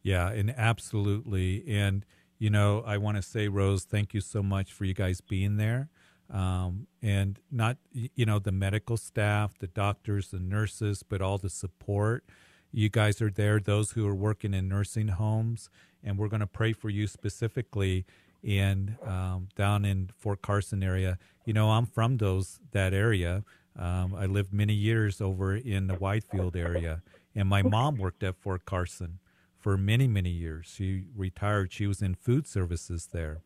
[0.02, 1.64] Yeah, and absolutely.
[1.66, 2.06] And,
[2.38, 5.56] you know, I want to say, Rose, thank you so much for you guys being
[5.56, 5.88] there
[6.30, 11.50] um, and not you know the medical staff, the doctors, the nurses, but all the
[11.50, 12.24] support.
[12.72, 13.60] You guys are there.
[13.60, 15.70] Those who are working in nursing homes,
[16.02, 18.04] and we're going to pray for you specifically
[18.42, 21.18] in um, down in Fort Carson area.
[21.44, 23.44] You know, I'm from those that area.
[23.78, 27.02] Um, I lived many years over in the Widefield area,
[27.34, 29.20] and my mom worked at Fort Carson
[29.58, 30.66] for many many years.
[30.66, 31.72] She retired.
[31.72, 33.42] She was in food services there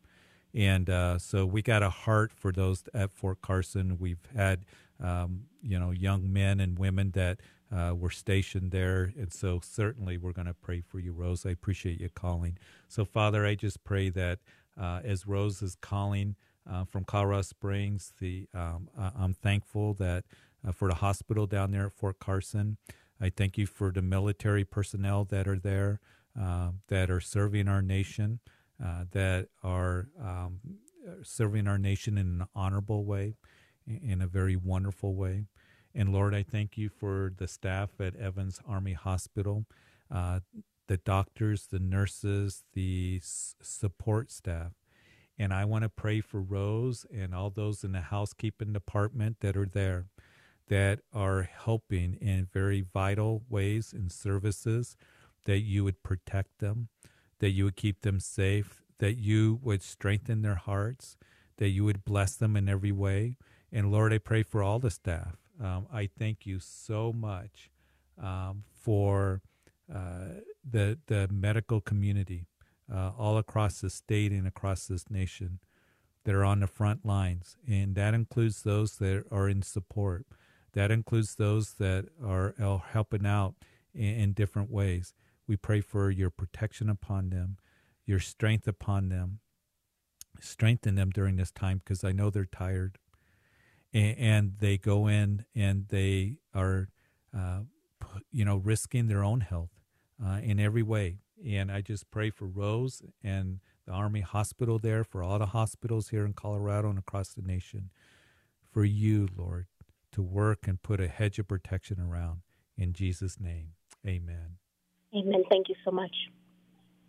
[0.53, 3.97] and uh, so we got a heart for those at Fort Carson.
[3.99, 4.65] We've had
[5.01, 7.39] um, you know young men and women that
[7.75, 11.45] uh, were stationed there, and so certainly we're going to pray for you, Rose.
[11.45, 12.57] I appreciate you calling.
[12.87, 14.39] So Father, I just pray that
[14.79, 16.35] uh, as Rose is calling
[16.69, 20.25] uh, from Colorado Springs, the um, I'm thankful that
[20.67, 22.77] uh, for the hospital down there at Fort Carson.
[23.23, 25.99] I thank you for the military personnel that are there
[26.39, 28.39] uh, that are serving our nation
[28.83, 30.59] uh, that are um,
[31.23, 33.35] serving our nation in an honorable way,
[33.85, 35.45] in a very wonderful way.
[35.93, 39.65] And Lord, I thank you for the staff at Evans Army Hospital,
[40.09, 40.39] uh,
[40.87, 44.71] the doctors, the nurses, the s- support staff.
[45.37, 49.57] And I want to pray for Rose and all those in the housekeeping department that
[49.57, 50.05] are there
[50.71, 54.95] that are helping in very vital ways and services,
[55.43, 56.87] that you would protect them,
[57.41, 61.17] that you would keep them safe, that you would strengthen their hearts,
[61.57, 63.35] that you would bless them in every way.
[63.71, 65.37] And Lord, I pray for all the staff.
[65.61, 67.71] Um, I thank you so much
[68.21, 69.41] um, for
[69.93, 72.45] uh, the the medical community
[72.93, 75.59] uh, all across the state and across this nation
[76.23, 80.27] that are on the front lines, and that includes those that are in support.
[80.73, 82.53] That includes those that are,
[82.93, 83.55] helping out
[83.93, 85.13] in, in different ways.
[85.47, 87.57] We pray for your protection upon them,
[88.05, 89.39] your strength upon them.
[90.39, 92.97] Strengthen them during this time because I know they're tired.
[93.93, 96.87] And, and, they go in and they are,
[97.37, 97.61] uh,
[98.31, 99.81] you know, risking their own health
[100.25, 101.17] uh, in every way.
[101.45, 106.09] And I just pray for Rose and the Army Hospital there, for all the hospitals
[106.09, 107.89] here in Colorado and across the nation,
[108.71, 109.67] for you, Lord,
[110.11, 112.41] to work and put a hedge of protection around.
[112.77, 113.73] In Jesus' name,
[114.05, 114.57] amen.
[115.15, 115.43] Amen.
[115.49, 116.15] Thank you so much.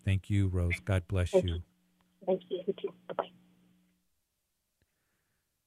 [0.04, 0.80] Thank you, Rose.
[0.84, 1.54] God bless Thank you.
[1.54, 1.62] you.
[2.26, 2.62] Thank you.
[2.66, 2.92] Thank you.
[3.08, 3.30] Bye bye.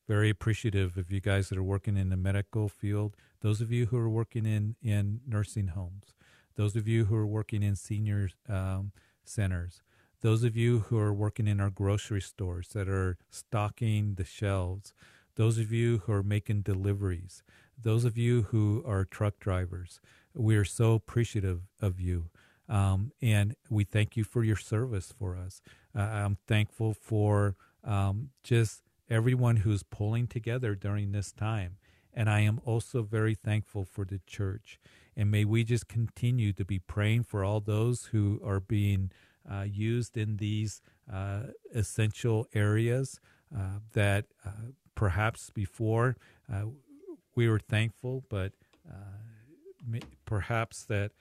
[0.08, 3.88] Very appreciative of you guys that are working in the medical field, those of you
[3.88, 6.14] who are working in, in nursing homes,
[6.56, 8.92] those of you who are working in senior um,
[9.24, 9.82] centers,
[10.22, 14.94] those of you who are working in our grocery stores that are stocking the shelves,
[15.36, 17.44] those of you who are making deliveries,
[17.82, 20.00] those of you who are truck drivers.
[20.36, 22.30] We are so appreciative of you.
[22.68, 25.62] Um, and we thank you for your service for us.
[25.96, 31.78] Uh, I'm thankful for um, just everyone who's pulling together during this time.
[32.14, 34.80] And I am also very thankful for the church.
[35.16, 39.12] And may we just continue to be praying for all those who are being
[39.50, 41.44] uh, used in these uh,
[41.74, 43.20] essential areas
[43.56, 46.18] uh, that uh, perhaps before
[46.52, 46.64] uh,
[47.36, 48.54] we were thankful, but
[50.26, 51.12] perhaps that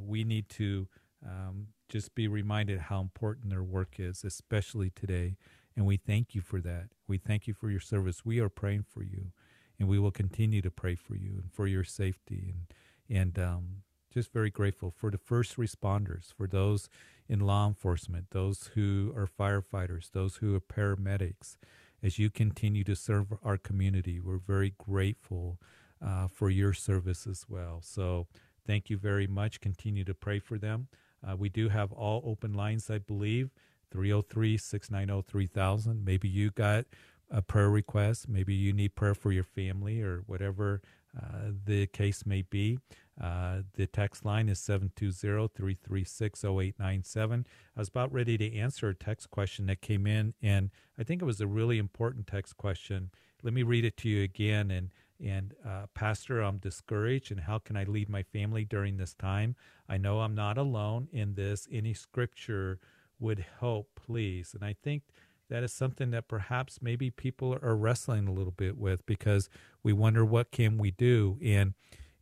[0.00, 0.88] we need to
[1.24, 5.36] um, just be reminded how important their work is, especially today.
[5.76, 6.88] And we thank you for that.
[7.06, 8.24] We thank you for your service.
[8.24, 9.32] We are praying for you,
[9.78, 12.66] and we will continue to pray for you and for your safety and
[13.08, 13.82] and um,
[14.12, 16.88] just very grateful for the first responders, for those
[17.28, 21.56] in law enforcement, those who are firefighters, those who are paramedics.
[22.02, 25.58] As you continue to serve our community, we're very grateful
[26.04, 27.80] uh, for your service as well.
[27.82, 28.26] So
[28.66, 29.60] thank you very much.
[29.60, 30.88] Continue to pray for them.
[31.26, 33.50] Uh, we do have all open lines, I believe
[33.90, 36.04] 303 690 3000.
[36.04, 36.84] Maybe you got
[37.30, 38.28] a prayer request.
[38.28, 40.82] Maybe you need prayer for your family or whatever
[41.16, 42.78] uh, the case may be.
[43.20, 47.46] Uh, the text line is 720-336-0897.
[47.74, 51.22] I was about ready to answer a text question that came in, and I think
[51.22, 53.10] it was a really important text question.
[53.42, 54.70] Let me read it to you again.
[54.70, 54.90] And,
[55.24, 59.56] and uh, Pastor, I'm discouraged, and how can I lead my family during this time?
[59.88, 61.66] I know I'm not alone in this.
[61.70, 62.78] Any scripture
[63.18, 64.52] would help, please.
[64.54, 65.02] And I think–
[65.48, 69.48] that is something that perhaps maybe people are wrestling a little bit with because
[69.82, 71.74] we wonder what can we do and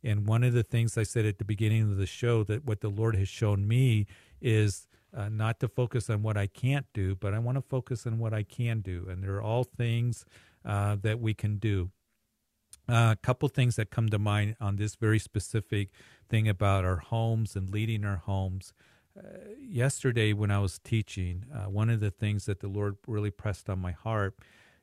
[0.03, 2.81] and one of the things I said at the beginning of the show that what
[2.81, 4.05] the Lord has shown me
[4.39, 4.87] is
[5.17, 8.19] uh, not to focus on what I can't do, but I want to focus on
[8.19, 9.07] what I can do.
[9.09, 10.23] And there are all things
[10.63, 11.89] uh, that we can do.
[12.87, 15.89] Uh, a couple things that come to mind on this very specific
[16.29, 18.73] thing about our homes and leading our homes
[19.59, 23.69] yesterday when I was teaching, uh, one of the things that the Lord really pressed
[23.69, 24.35] on my heart,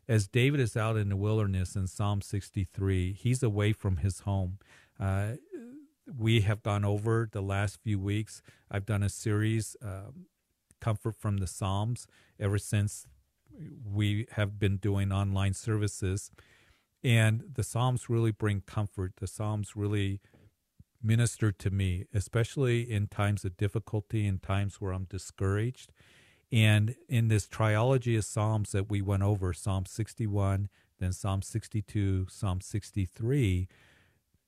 [0.09, 4.59] as David is out in the wilderness in Psalm 63, he's away from his home.
[4.99, 5.33] Uh,
[6.19, 8.43] we have gone over the last few weeks.
[8.71, 10.27] I've done a series, um,
[10.81, 12.09] Comfort from the Psalms,
[12.41, 13.07] ever since
[13.85, 16.31] we have been doing online services.
[17.05, 19.15] And the Psalms really bring comfort.
[19.19, 20.21] The Psalms really
[21.03, 25.93] minister to me, especially in times of difficulty, in times where I'm discouraged.
[26.53, 30.69] And in this trilogy of Psalms that we went over, Psalm 61,
[31.01, 33.69] then Psalm 62, Psalm 63,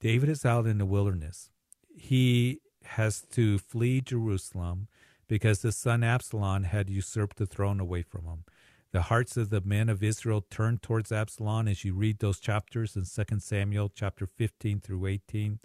[0.01, 1.51] David is out in the wilderness.
[1.97, 4.89] He has to flee Jerusalem
[5.27, 8.45] because his son Absalom had usurped the throne away from him.
[8.95, 12.95] The hearts of the men of Israel turned towards Absalom as you read those chapters
[12.95, 15.59] in 2 Samuel chapter 15 through 18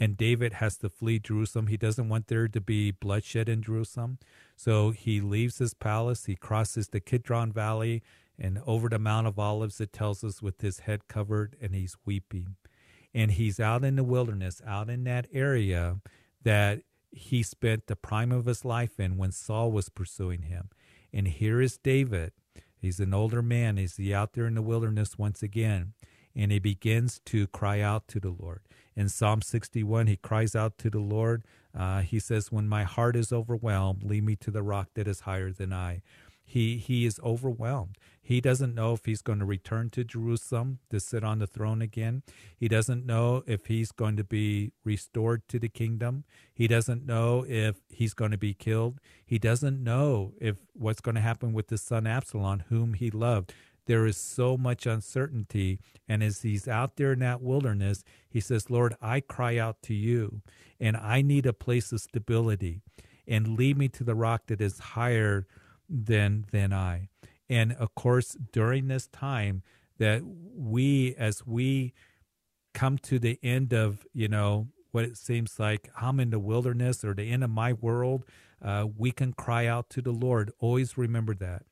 [0.00, 1.66] and David has to flee Jerusalem.
[1.66, 4.16] He doesn't want there to be bloodshed in Jerusalem.
[4.56, 8.02] So he leaves his palace, he crosses the Kidron Valley
[8.38, 11.98] and over the Mount of Olives, it tells us, with his head covered, and he's
[12.06, 12.56] weeping.
[13.12, 15.98] And he's out in the wilderness, out in that area
[16.42, 20.70] that he spent the prime of his life in when Saul was pursuing him.
[21.12, 22.32] And here is David.
[22.82, 23.78] He's an older man.
[23.78, 25.92] Is he out there in the wilderness once again?
[26.34, 28.62] And he begins to cry out to the Lord.
[28.96, 31.44] In Psalm 61, he cries out to the Lord.
[31.78, 35.20] Uh, he says, When my heart is overwhelmed, lead me to the rock that is
[35.20, 36.02] higher than I.
[36.44, 37.96] He, he is overwhelmed.
[38.22, 41.82] He doesn't know if he's going to return to Jerusalem to sit on the throne
[41.82, 42.22] again.
[42.56, 46.24] He doesn't know if he's going to be restored to the kingdom.
[46.54, 49.00] He doesn't know if he's going to be killed.
[49.26, 53.52] He doesn't know if what's going to happen with his son Absalom, whom he loved
[53.86, 55.80] there is so much uncertainty.
[56.08, 59.94] And as he's out there in that wilderness, he says, Lord, I cry out to
[59.94, 60.42] you,
[60.80, 62.80] and I need a place of stability,
[63.26, 65.46] and lead me to the rock that is higher
[65.88, 67.08] than than I.
[67.52, 69.62] And of course, during this time
[69.98, 71.92] that we, as we
[72.72, 77.04] come to the end of, you know, what it seems like I'm in the wilderness
[77.04, 78.24] or the end of my world,
[78.64, 80.50] uh, we can cry out to the Lord.
[80.60, 81.64] Always remember that.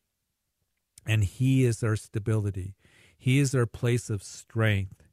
[1.06, 2.74] And He is our stability.
[3.16, 5.04] He is our place of strength.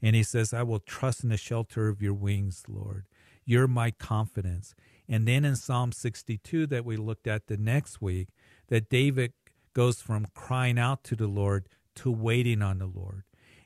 [0.00, 3.06] And He says, I will trust in the shelter of your wings, Lord.
[3.44, 4.76] You're my confidence.
[5.08, 8.28] And then in Psalm 62 that we looked at the next week,
[8.68, 9.32] that David
[9.72, 13.24] goes from crying out to the Lord to waiting on the Lord.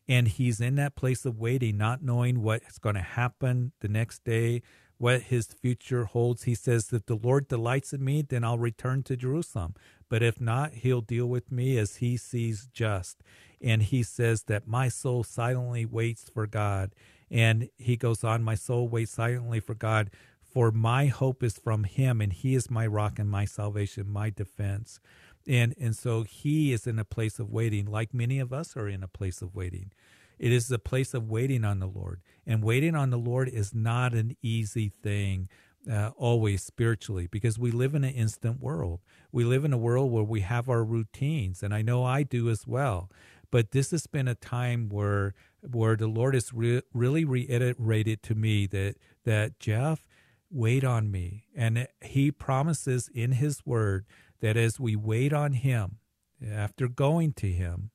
[0.09, 4.24] And he's in that place of waiting, not knowing what's going to happen the next
[4.24, 4.62] day,
[4.98, 6.44] what his future holds.
[6.44, 9.74] He says, If the Lord delights in me, then I'll return to Jerusalem.
[10.09, 13.22] But if not, he'll deal with me as he sees just.
[13.61, 16.94] And he says that my soul silently waits for God.
[17.30, 21.84] And he goes on, My soul waits silently for God, for my hope is from
[21.84, 25.00] him, and he is my rock and my salvation, my defense.
[25.47, 28.88] And, and so he is in a place of waiting, like many of us are
[28.88, 29.92] in a place of waiting.
[30.38, 32.20] It is a place of waiting on the Lord.
[32.47, 35.49] And waiting on the Lord is not an easy thing.
[35.88, 38.99] Uh, always spiritually because we live in an instant world.
[39.30, 42.51] We live in a world where we have our routines, and I know I do
[42.51, 43.09] as well.
[43.53, 48.34] But this has been a time where where the Lord has re- really reiterated to
[48.34, 50.09] me that that Jeff,
[50.51, 54.07] wait on me, and He promises in His Word
[54.41, 55.99] that as we wait on Him,
[56.47, 57.91] after going to Him,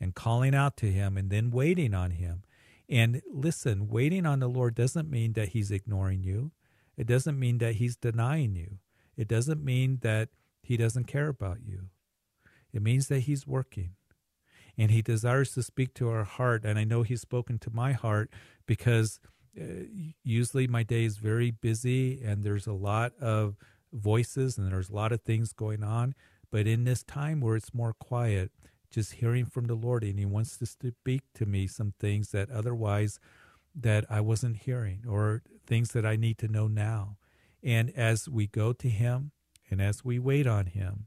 [0.00, 2.42] and calling out to Him and then waiting on Him.
[2.88, 6.50] And listen, waiting on the Lord doesn't mean that He's ignoring you.
[6.96, 8.78] It doesn't mean that he's denying you.
[9.16, 10.28] It doesn't mean that
[10.62, 11.88] he doesn't care about you.
[12.72, 13.92] It means that he's working
[14.78, 16.64] and he desires to speak to our heart.
[16.64, 18.30] And I know he's spoken to my heart
[18.66, 19.20] because
[19.60, 19.84] uh,
[20.22, 23.56] usually my day is very busy and there's a lot of
[23.92, 26.14] voices and there's a lot of things going on.
[26.50, 28.50] But in this time where it's more quiet,
[28.90, 32.50] just hearing from the Lord, and He wants to speak to me some things that
[32.50, 33.18] otherwise
[33.74, 37.16] that I wasn't hearing or things that I need to know now.
[37.62, 39.32] And as we go to Him
[39.70, 41.06] and as we wait on Him,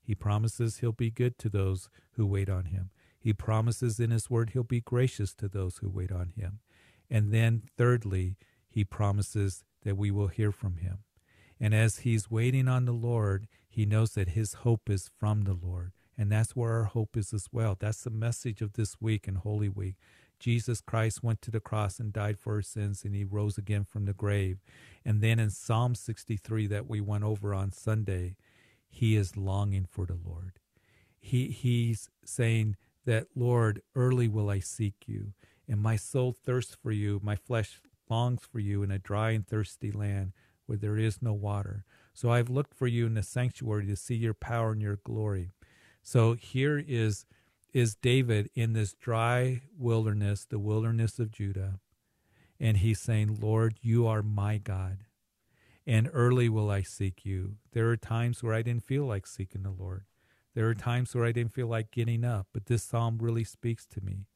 [0.00, 2.90] He promises He'll be good to those who wait on Him.
[3.18, 6.60] He promises in His Word He'll be gracious to those who wait on Him.
[7.10, 8.36] And then, thirdly,
[8.68, 10.98] He promises that we will hear from Him.
[11.60, 15.54] And as He's waiting on the Lord, He knows that His hope is from the
[15.54, 15.92] Lord.
[16.16, 17.76] And that's where our hope is as well.
[17.78, 19.96] That's the message of this week and Holy Week.
[20.38, 23.84] Jesus Christ went to the cross and died for our sins, and he rose again
[23.84, 24.58] from the grave.
[25.04, 28.36] And then in Psalm 63 that we went over on Sunday,
[28.88, 30.58] he is longing for the Lord.
[31.20, 32.76] He, he's saying
[33.06, 35.32] that, Lord, early will I seek you,
[35.68, 37.80] and my soul thirsts for you, my flesh
[38.10, 40.32] longs for you in a dry and thirsty land
[40.66, 41.84] where there is no water.
[42.12, 45.50] So I've looked for you in the sanctuary to see your power and your glory.
[46.02, 47.26] So here is
[47.72, 51.80] is David in this dry wilderness, the wilderness of Judah,
[52.60, 54.98] and he's saying, "Lord, you are my God,
[55.84, 59.64] and early will I seek you." There are times where I didn't feel like seeking
[59.64, 60.04] the Lord.
[60.54, 63.84] There are times where I didn't feel like getting up, but this psalm really speaks
[63.86, 64.26] to me.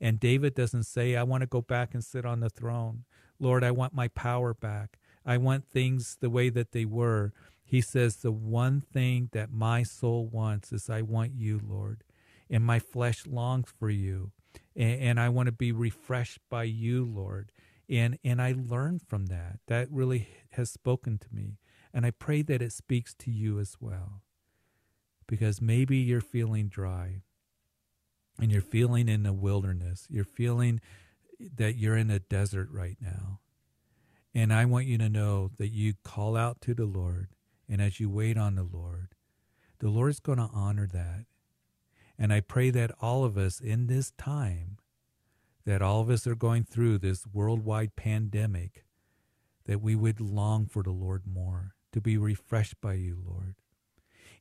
[0.00, 3.04] And David doesn't say, I want to go back and sit on the throne.
[3.38, 4.98] Lord, I want my power back.
[5.26, 7.32] I want things the way that they were.
[7.64, 12.04] He says, The one thing that my soul wants is I want you, Lord,
[12.48, 14.30] and my flesh longs for you.
[14.76, 17.50] And, and I want to be refreshed by you, Lord.
[17.88, 19.58] And, and I learned from that.
[19.66, 21.58] That really has spoken to me.
[21.92, 24.22] And I pray that it speaks to you as well.
[25.26, 27.22] Because maybe you're feeling dry
[28.38, 30.06] and you're feeling in the wilderness.
[30.08, 30.80] You're feeling
[31.40, 33.40] that you're in a desert right now.
[34.36, 37.28] And I want you to know that you call out to the Lord
[37.70, 39.14] and as you wait on the Lord,
[39.78, 41.24] the Lord is going to honor that.
[42.18, 44.76] And I pray that all of us in this time,
[45.64, 48.84] that all of us are going through this worldwide pandemic,
[49.64, 53.54] that we would long for the Lord more, to be refreshed by you, Lord.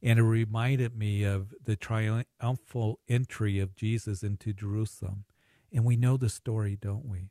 [0.04, 5.24] And it reminded me of the triumphal entry of Jesus into Jerusalem.
[5.72, 7.30] And we know the story, don't we?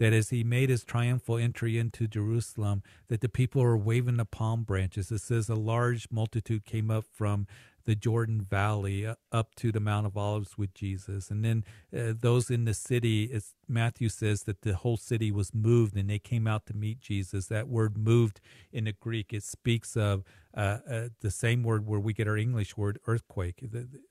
[0.00, 4.24] That as he made his triumphal entry into Jerusalem, that the people were waving the
[4.24, 5.12] palm branches.
[5.12, 7.46] It says a large multitude came up from
[7.84, 11.30] the Jordan Valley uh, up to the Mount of Olives with Jesus.
[11.30, 15.52] And then uh, those in the city, as Matthew says that the whole city was
[15.54, 17.46] moved and they came out to meet Jesus.
[17.46, 18.40] That word moved
[18.72, 20.24] in the Greek, it speaks of
[20.56, 23.64] uh, uh, the same word where we get our English word earthquake.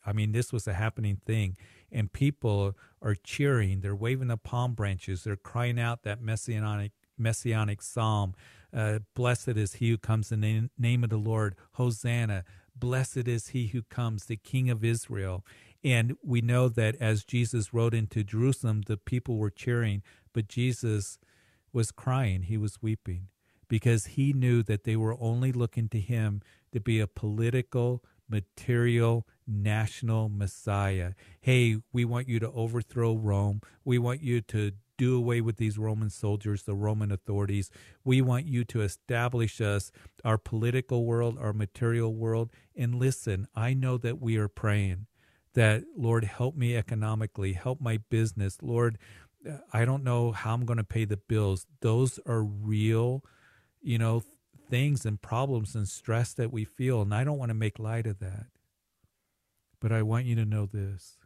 [0.05, 1.57] I mean, this was a happening thing.
[1.91, 7.81] And people are cheering, they're waving the palm branches, they're crying out that messianic messianic
[7.81, 8.33] psalm.
[8.73, 11.55] Uh, blessed is he who comes in the name of the Lord.
[11.73, 12.43] Hosanna.
[12.75, 15.45] Blessed is he who comes, the King of Israel.
[15.83, 20.01] And we know that as Jesus rode into Jerusalem, the people were cheering,
[20.33, 21.19] but Jesus
[21.73, 22.43] was crying.
[22.43, 23.27] He was weeping
[23.67, 29.27] because he knew that they were only looking to him to be a political, material,
[29.47, 31.13] national Messiah.
[31.41, 33.61] Hey, we want you to overthrow Rome.
[33.83, 37.71] We want you to do away with these Roman soldiers, the Roman authorities.
[38.03, 39.91] We want you to establish us,
[40.25, 42.51] our political world, our material world.
[42.75, 45.07] And listen, I know that we are praying
[45.53, 48.57] that, Lord, help me economically, help my business.
[48.61, 48.97] Lord,
[49.49, 51.65] uh, I don't know how I'm going to pay the bills.
[51.79, 53.23] Those are real,
[53.81, 54.23] you know,
[54.69, 57.01] things and problems and stress that we feel.
[57.01, 58.47] And I don't want to make light of that.
[59.81, 61.17] But I want you to know this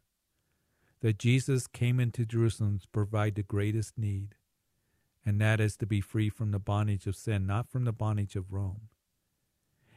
[1.02, 4.36] that Jesus came into Jerusalem to provide the greatest need,
[5.26, 8.38] and that is to be free from the bondage of sin, not from the bondage
[8.38, 8.88] of Rome.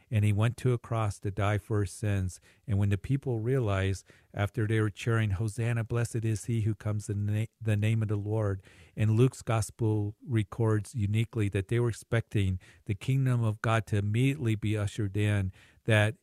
[0.09, 2.39] And he went to a cross to die for his sins.
[2.65, 7.09] And when the people realized, after they were cheering, Hosanna, blessed is he who comes
[7.09, 8.61] in the name of the Lord,
[8.95, 14.55] and Luke's gospel records uniquely that they were expecting the kingdom of God to immediately
[14.55, 15.51] be ushered in,
[15.85, 16.15] that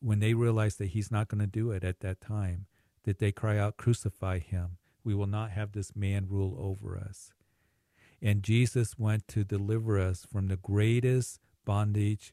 [0.00, 2.66] when they realized that he's not going to do it at that time,
[3.04, 4.78] that they cry out, Crucify him.
[5.04, 7.32] We will not have this man rule over us.
[8.20, 12.32] And Jesus went to deliver us from the greatest bondage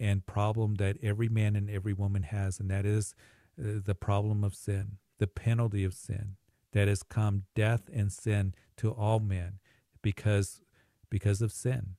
[0.00, 3.14] and problem that every man and every woman has, and that is
[3.60, 6.36] uh, the problem of sin, the penalty of sin
[6.72, 9.60] that has come death and sin to all men
[10.02, 10.62] because
[11.10, 11.96] because of sin.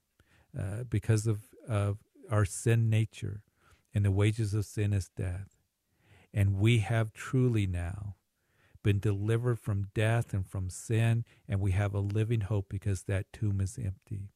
[0.58, 2.00] uh, because of, of
[2.32, 3.44] our sin nature,
[3.94, 5.50] and the wages of sin is death.
[6.34, 8.16] And we have truly now
[8.84, 13.34] been delivered from death and from sin, and we have a living hope because that
[13.34, 14.30] tomb is empty.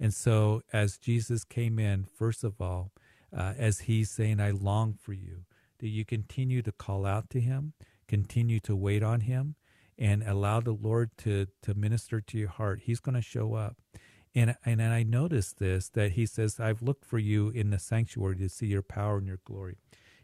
[0.00, 2.92] And so, as Jesus came in, first of all,
[3.36, 5.44] uh, as he's saying, I long for you,
[5.78, 7.74] that you continue to call out to him,
[8.08, 9.56] continue to wait on him,
[9.98, 12.80] and allow the Lord to, to minister to your heart.
[12.84, 13.76] He's going to show up.
[14.34, 18.36] And, and I noticed this that he says, I've looked for you in the sanctuary
[18.36, 19.76] to see your power and your glory.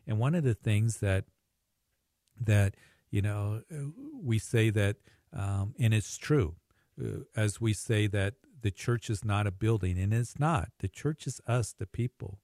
[0.07, 1.24] And one of the things that
[2.41, 2.74] that
[3.11, 3.62] you know
[4.22, 4.97] we say that,
[5.33, 6.55] um, and it's true,
[7.03, 10.69] uh, as we say that the church is not a building, and it's not.
[10.79, 12.41] The church is us, the people.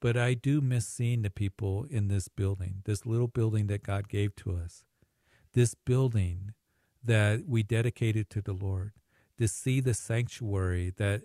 [0.00, 4.08] But I do miss seeing the people in this building, this little building that God
[4.08, 4.84] gave to us,
[5.52, 6.54] this building
[7.04, 8.92] that we dedicated to the Lord
[9.38, 11.22] to see the sanctuary that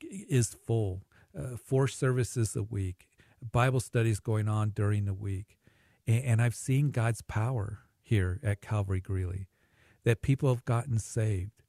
[0.00, 1.04] is full,
[1.38, 3.06] uh, four services a week,
[3.52, 5.58] Bible studies going on during the week.
[6.06, 9.46] And, and I've seen God's power here at Calvary Greeley,
[10.04, 11.61] that people have gotten saved,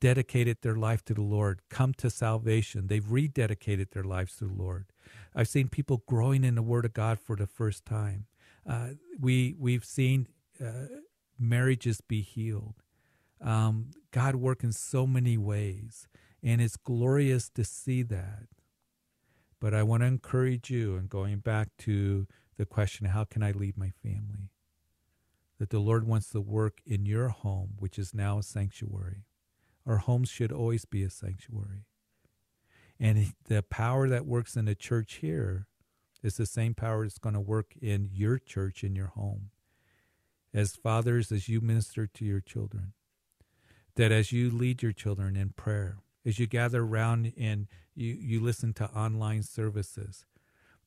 [0.00, 2.88] dedicated their life to the Lord, come to salvation.
[2.88, 4.86] They've rededicated their lives to the Lord.
[5.34, 8.26] I've seen people growing in the Word of God for the first time.
[8.68, 10.26] Uh, we we've seen
[10.60, 10.86] uh,
[11.38, 12.74] marriages be healed
[13.40, 16.08] um, God work in so many ways,
[16.42, 18.44] and it's glorious to see that.
[19.60, 22.26] But I want to encourage you, and going back to
[22.56, 24.50] the question, how can I lead my family?
[25.58, 29.24] That the Lord wants to work in your home, which is now a sanctuary.
[29.86, 31.84] Our homes should always be a sanctuary.
[32.98, 35.66] And the power that works in the church here
[36.22, 39.50] is the same power that's going to work in your church, in your home.
[40.52, 42.94] As fathers, as you minister to your children,
[43.96, 48.40] that as you lead your children in prayer, as you gather around and you, you
[48.40, 50.24] listen to online services,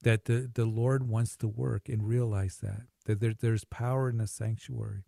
[0.03, 4.17] that the, the Lord wants to work and realize that, that there, there's power in
[4.17, 5.03] the sanctuary.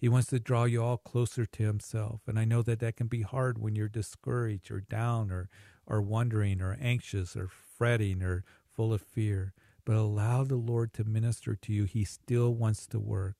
[0.00, 2.22] He wants to draw you all closer to himself.
[2.26, 5.50] And I know that that can be hard when you're discouraged or down or,
[5.86, 8.44] or wondering or anxious or fretting or
[8.74, 9.52] full of fear.
[9.84, 11.84] But allow the Lord to minister to you.
[11.84, 13.36] He still wants to work.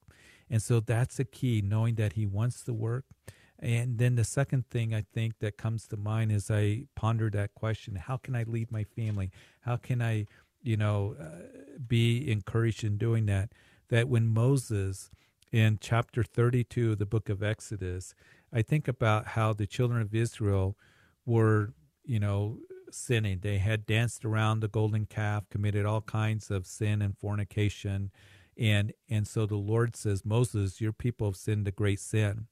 [0.51, 3.05] And so that's the key, knowing that he wants to work
[3.61, 7.55] and then the second thing I think that comes to mind as I ponder that
[7.55, 9.31] question how can I lead my family?
[9.61, 10.27] How can I,
[10.63, 13.53] you know, uh, be encouraged in doing that?
[13.91, 15.11] That when Moses,
[15.53, 18.15] in chapter 32 of the book of Exodus,
[18.53, 20.77] I think about how the children of Israel
[21.25, 21.75] were,
[22.05, 22.59] you know,
[22.91, 23.41] sinning.
[23.43, 28.11] They had danced around the golden calf, committed all kinds of sin and fornication.
[28.57, 32.47] And, and so the Lord says, Moses, your people have sinned a great sin.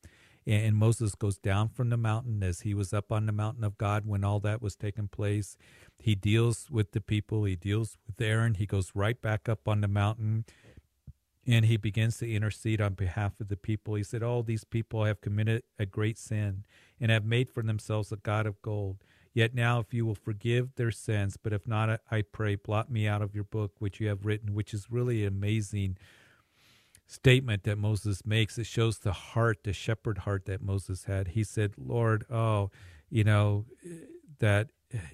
[0.47, 3.77] And Moses goes down from the mountain as he was up on the mountain of
[3.77, 5.59] God when all that was taking place.
[5.99, 8.55] He deals with the people, he deals with Aaron.
[8.55, 10.47] He goes right back up on the mountain
[11.49, 13.95] and he begins to intercede on behalf of the people.
[13.95, 16.67] He said, Oh, these people have committed a great sin
[17.01, 18.99] and have made for themselves a God of gold.
[19.33, 23.07] Yet now, if you will forgive their sins, but if not, I pray, blot me
[23.07, 25.97] out of your book, which you have written, which is really an amazing
[27.07, 28.59] statement that Moses makes.
[28.59, 31.29] It shows the heart, the shepherd heart that Moses had.
[31.29, 32.71] He said, Lord, oh,
[33.09, 33.65] you know,
[34.39, 34.69] that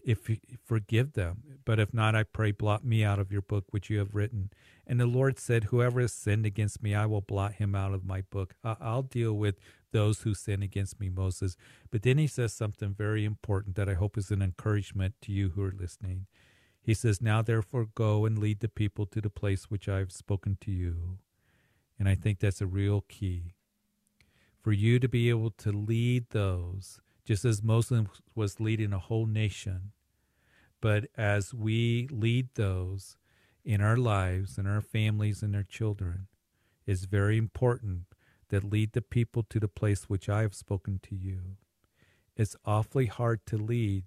[0.05, 3.65] if you forgive them, but if not, I pray, blot me out of your book
[3.71, 4.51] which you have written.
[4.87, 8.05] And the Lord said, Whoever has sinned against me, I will blot him out of
[8.05, 8.55] my book.
[8.63, 9.57] I'll deal with
[9.93, 11.57] those who sin against me, Moses.
[11.91, 15.51] But then he says something very important that I hope is an encouragement to you
[15.51, 16.27] who are listening.
[16.83, 20.13] He says, Now therefore go and lead the people to the place which I have
[20.13, 21.19] spoken to you.
[21.99, 23.55] And I think that's a real key.
[24.61, 29.27] For you to be able to lead those, just as Moses was leading a whole
[29.27, 29.93] nation,
[30.81, 33.17] but as we lead those
[33.65, 36.27] in our lives, in our families, and our children,
[36.87, 38.03] it's very important
[38.51, 41.57] that lead the people to the place which I have spoken to you.
[42.37, 44.05] It's awfully hard to lead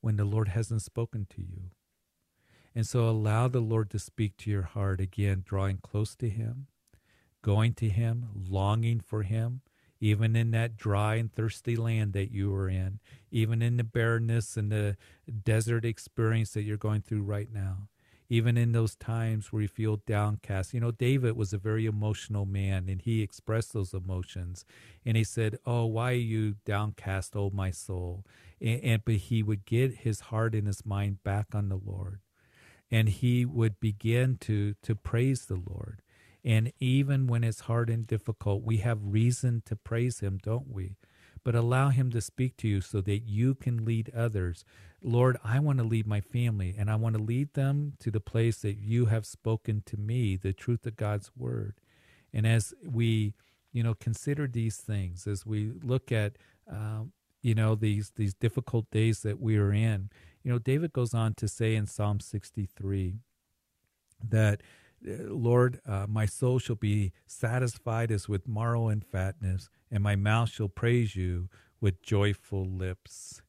[0.00, 1.70] when the Lord hasn't spoken to you.
[2.74, 6.68] And so allow the Lord to speak to your heart again, drawing close to Him,
[7.42, 9.62] going to Him, longing for Him,
[10.00, 14.56] even in that dry and thirsty land that you are in, even in the barrenness
[14.56, 14.96] and the
[15.44, 17.88] desert experience that you're going through right now,
[18.28, 20.74] even in those times where you feel downcast.
[20.74, 24.64] You know, David was a very emotional man and he expressed those emotions.
[25.04, 28.24] And he said, Oh, why are you downcast, oh my soul?
[28.60, 32.20] And, and but he would get his heart and his mind back on the Lord.
[32.90, 36.02] And he would begin to to praise the Lord
[36.46, 40.96] and even when it's hard and difficult, we have reason to praise Him, don't we?
[41.46, 44.64] but allow Him to speak to you so that you can lead others.
[45.00, 48.18] Lord, I want to lead my family and I want to lead them to the
[48.18, 51.76] place that you have spoken to me, the truth of God's word.
[52.32, 53.34] And as we,
[53.72, 56.32] you know, consider these things, as we look at,
[56.68, 60.10] um, you know, these these difficult days that we are in,
[60.42, 63.20] you know, David goes on to say in Psalm 63
[64.28, 64.62] that
[65.06, 70.50] Lord, uh, my soul shall be satisfied as with marrow and fatness, and my mouth
[70.50, 71.48] shall praise you
[71.80, 73.42] with joyful lips.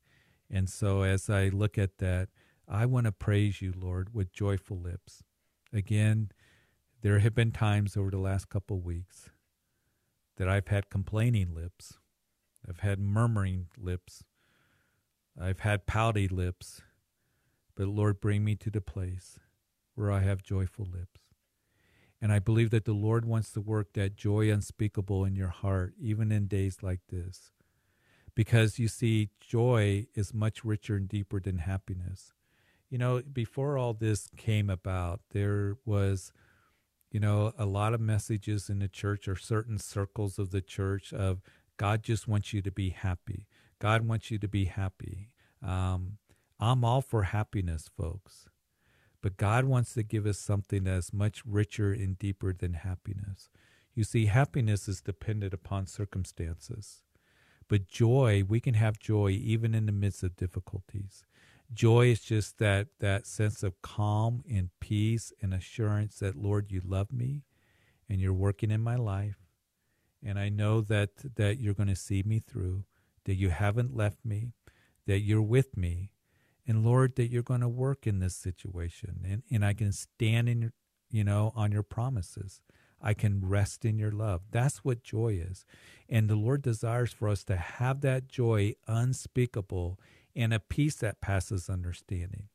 [0.50, 2.30] And so, as I look at that,
[2.68, 5.24] I want to praise you, Lord, with joyful lips.
[5.74, 6.32] Again,
[7.02, 9.30] there have been times over the last couple of weeks
[10.38, 11.98] that I've had complaining lips,
[12.68, 14.24] I've had murmuring lips,
[15.40, 16.82] I've had pouty lips.
[17.76, 19.40] But Lord, bring me to the place
[19.96, 21.27] where I have joyful lips.
[22.22, 25.94] And I believe that the Lord wants to work that joy unspeakable in your heart,
[26.00, 27.52] even in days like this.
[28.34, 32.34] Because you see, joy is much richer and deeper than happiness.
[32.90, 36.32] You know, before all this came about, there was,
[37.12, 41.14] you know, a lot of messages in the church or certain circles of the church
[41.14, 41.42] of
[41.78, 43.48] God just wants you to be happy.
[43.80, 45.30] God wants you to be happy.
[45.64, 46.18] Um,
[46.60, 48.48] I'm all for happiness, folks.
[49.28, 53.50] But God wants to give us something that is much richer and deeper than happiness.
[53.94, 57.02] You see, happiness is dependent upon circumstances.
[57.68, 61.26] But joy, we can have joy even in the midst of difficulties.
[61.74, 66.82] Joy is just that, that sense of calm and peace and assurance that, Lord, you
[66.86, 67.44] love me
[68.08, 69.40] and you're working in my life.
[70.26, 72.86] And I know that, that you're going to see me through,
[73.26, 74.54] that you haven't left me,
[75.06, 76.12] that you're with me,
[76.68, 79.22] and Lord, that you're going to work in this situation.
[79.28, 80.74] And, and I can stand in, your,
[81.10, 82.62] you know, on your promises.
[83.02, 84.42] I can rest in your love.
[84.52, 85.66] That's what joy is.
[86.10, 90.00] And the Lord desires for us to have that joy unspeakable
[90.36, 92.50] and a peace that passes understanding.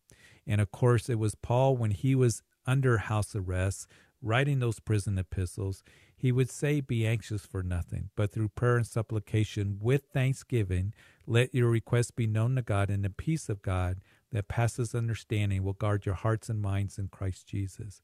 [0.46, 3.86] And of course, it was Paul when he was under house arrest,
[4.20, 5.82] writing those prison epistles,
[6.22, 10.94] he would say, Be anxious for nothing, but through prayer and supplication with thanksgiving,
[11.26, 13.98] let your requests be known to God, and the peace of God
[14.30, 18.02] that passes understanding will guard your hearts and minds in Christ Jesus.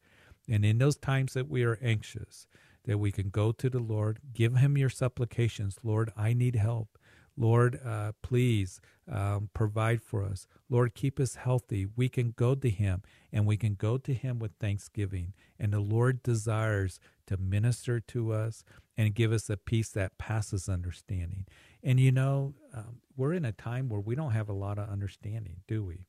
[0.48, 2.48] And in those times that we are anxious,
[2.86, 5.76] that we can go to the Lord, give Him your supplications.
[5.84, 6.97] Lord, I need help.
[7.38, 8.80] Lord, uh, please
[9.10, 10.46] um, provide for us.
[10.68, 11.86] Lord, keep us healthy.
[11.96, 15.34] We can go to Him and we can go to Him with thanksgiving.
[15.58, 18.64] And the Lord desires to minister to us
[18.96, 21.46] and give us a peace that passes understanding.
[21.82, 24.90] And you know, um, we're in a time where we don't have a lot of
[24.90, 26.06] understanding, do we?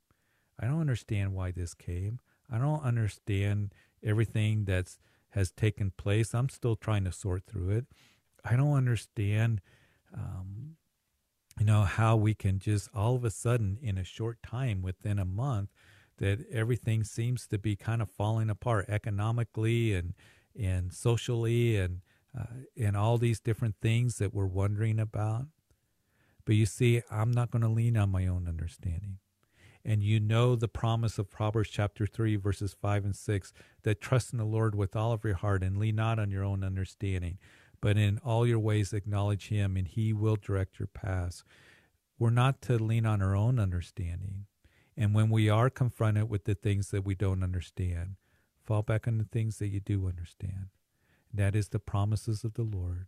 [0.60, 2.20] I don't understand why this came.
[2.52, 3.74] I don't understand
[4.04, 4.98] everything that's
[5.34, 6.34] has taken place.
[6.34, 7.86] I'm still trying to sort through it.
[8.44, 9.62] I don't understand
[10.14, 10.76] um,
[11.60, 15.20] you know how we can just all of a sudden in a short time within
[15.20, 15.70] a month
[16.18, 20.14] that everything seems to be kind of falling apart economically and
[20.57, 22.01] and socially and
[22.38, 22.43] uh,
[22.78, 25.47] and all these different things that we're wondering about.
[26.45, 29.18] But you see i'm not going to lean on my own understanding.
[29.86, 33.53] And you know the promise of proverbs chapter 3 verses 5 and 6
[33.84, 36.43] that trust in the lord with all of your heart and lean not on your
[36.43, 37.38] own understanding
[37.82, 41.44] but in all your ways acknowledge him and he will direct your paths.
[42.18, 44.46] We're not to lean on our own understanding.
[44.98, 48.16] And when we are confronted with the things that we don't understand,
[48.66, 50.68] fall back on the things that you do understand.
[51.34, 53.08] That is the promises of the Lord.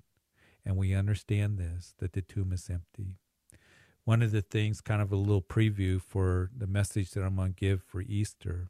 [0.63, 3.17] And we understand this, that the tomb is empty.
[4.05, 7.53] One of the things, kind of a little preview for the message that I'm going
[7.53, 8.69] to give for Easter,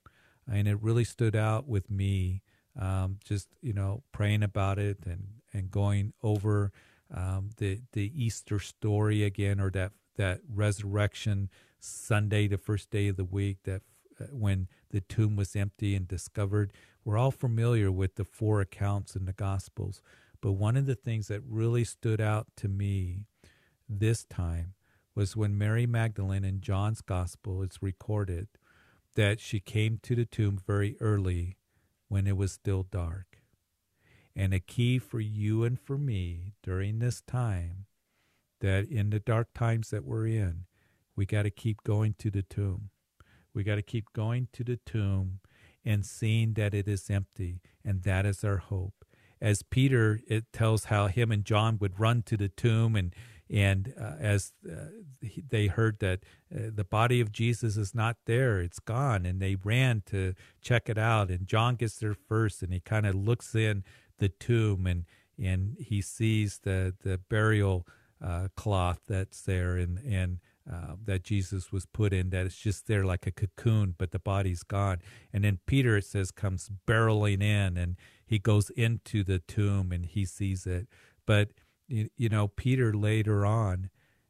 [0.51, 2.41] and it really stood out with me
[2.79, 6.71] um, just you know praying about it and and going over
[7.13, 11.49] um, the the Easter story again, or that that resurrection
[11.79, 13.81] Sunday, the first day of the week, that
[14.19, 16.71] uh, when the tomb was empty and discovered.
[17.03, 20.01] We're all familiar with the four accounts in the Gospels,
[20.39, 23.25] but one of the things that really stood out to me
[23.89, 24.73] this time
[25.15, 28.47] was when Mary Magdalene in John's Gospel is recorded
[29.15, 31.57] that she came to the tomb very early
[32.07, 33.30] when it was still dark.
[34.35, 37.85] And a key for you and for me during this time
[38.61, 40.65] that in the dark times that we're in,
[41.15, 42.89] we got to keep going to the tomb.
[43.53, 45.39] We got to keep going to the tomb
[45.83, 49.03] and seeing that it is empty, and that is our hope.
[49.41, 53.13] As Peter, it tells how him and John would run to the tomb and
[53.49, 54.85] and uh, as uh,
[55.49, 56.19] they heard that
[56.55, 60.87] uh, the body of Jesus is not there, it's gone, and they ran to check
[60.87, 61.29] it out.
[61.29, 63.83] And John gets there first, and he kind of looks in
[64.21, 65.03] the tomb, and
[65.37, 67.85] and he sees the the burial
[68.23, 70.39] uh, cloth that's there and and
[70.71, 74.19] uh, that Jesus was put in that it's just there like a cocoon, but the
[74.19, 74.99] body's gone.
[75.33, 80.05] And then Peter, it says, comes barreling in and he goes into the tomb and
[80.05, 80.87] he sees it.
[81.25, 81.49] But,
[81.87, 83.89] you, you know, Peter later on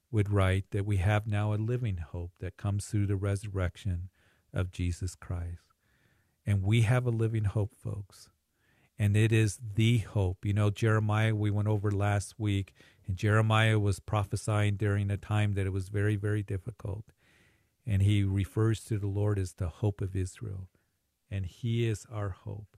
[0.09, 4.09] would write that we have now a living hope that comes through the resurrection
[4.53, 5.75] of Jesus Christ.
[6.45, 8.30] And we have a living hope, folks.
[9.01, 10.45] And it is the hope.
[10.45, 12.71] You know, Jeremiah, we went over last week,
[13.07, 17.05] and Jeremiah was prophesying during a time that it was very, very difficult.
[17.83, 20.69] And he refers to the Lord as the hope of Israel.
[21.31, 22.77] And he is our hope.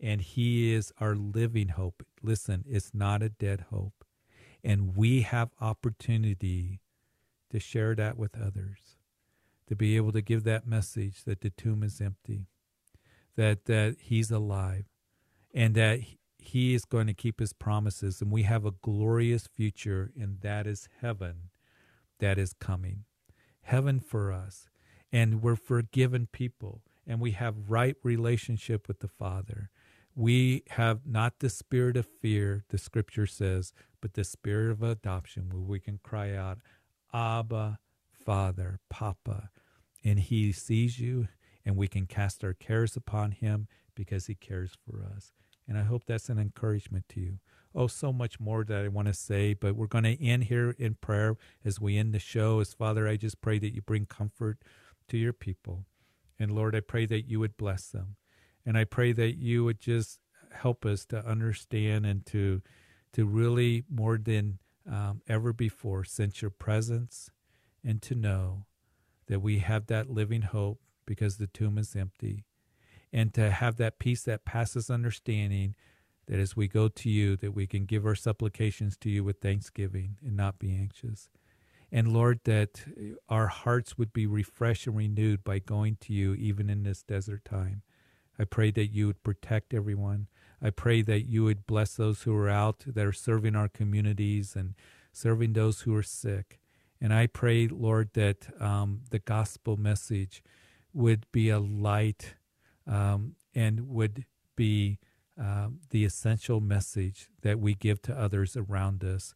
[0.00, 2.04] And he is our living hope.
[2.20, 4.04] Listen, it's not a dead hope.
[4.64, 6.80] And we have opportunity
[7.50, 8.96] to share that with others,
[9.68, 12.48] to be able to give that message that the tomb is empty,
[13.36, 14.86] that, that he's alive,
[15.54, 16.00] and that
[16.38, 18.20] he is going to keep his promises.
[18.20, 21.50] And we have a glorious future, and that is heaven
[22.18, 23.04] that is coming.
[23.62, 24.68] Heaven for us.
[25.12, 29.70] And we're forgiven people, and we have right relationship with the Father.
[30.16, 35.50] We have not the spirit of fear, the scripture says, but the spirit of adoption
[35.50, 36.58] where we can cry out,
[37.12, 37.78] Abba,
[38.10, 39.50] Father, Papa.
[40.04, 41.28] And He sees you,
[41.64, 45.32] and we can cast our cares upon Him because He cares for us.
[45.68, 47.38] And I hope that's an encouragement to you.
[47.74, 50.76] Oh, so much more that I want to say, but we're going to end here
[50.78, 52.60] in prayer as we end the show.
[52.60, 54.58] As Father, I just pray that you bring comfort
[55.08, 55.84] to your people.
[56.38, 58.16] And Lord, I pray that you would bless them.
[58.64, 60.20] And I pray that you would just
[60.52, 62.62] help us to understand and to
[63.12, 64.58] to really more than
[64.90, 67.30] um, ever before sense your presence
[67.84, 68.66] and to know
[69.28, 72.44] that we have that living hope because the tomb is empty
[73.14, 75.76] and to have that peace that passes understanding
[76.26, 79.40] that as we go to you that we can give our supplications to you with
[79.40, 81.28] thanksgiving and not be anxious.
[81.92, 82.84] And lord that
[83.28, 87.44] our hearts would be refreshed and renewed by going to you even in this desert
[87.44, 87.82] time.
[88.36, 90.26] I pray that you would protect everyone.
[90.60, 94.56] I pray that you would bless those who are out that are serving our communities
[94.56, 94.74] and
[95.12, 96.58] serving those who are sick.
[97.00, 100.42] And I pray, Lord, that um, the gospel message
[100.92, 102.34] would be a light
[102.86, 104.24] um, and would
[104.56, 104.98] be
[105.40, 109.34] uh, the essential message that we give to others around us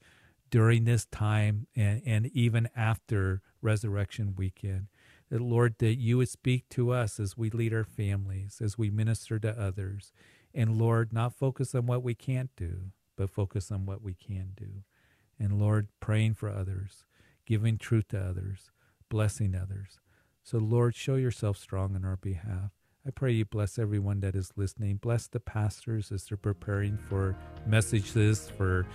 [0.51, 4.87] during this time and, and even after Resurrection Weekend.
[5.31, 8.89] That, Lord, that you would speak to us as we lead our families, as we
[8.89, 10.13] minister to others
[10.55, 14.53] and Lord, not focus on what we can't do, but focus on what we can
[14.57, 14.83] do.
[15.39, 17.05] And Lord, praying for others,
[17.47, 18.71] giving truth to others,
[19.09, 20.01] blessing others.
[20.43, 22.73] So, Lord, show yourself strong on our behalf.
[23.09, 24.97] I pray you bless everyone that is listening.
[24.97, 27.35] Bless the pastors as they're preparing for
[27.65, 28.87] messages for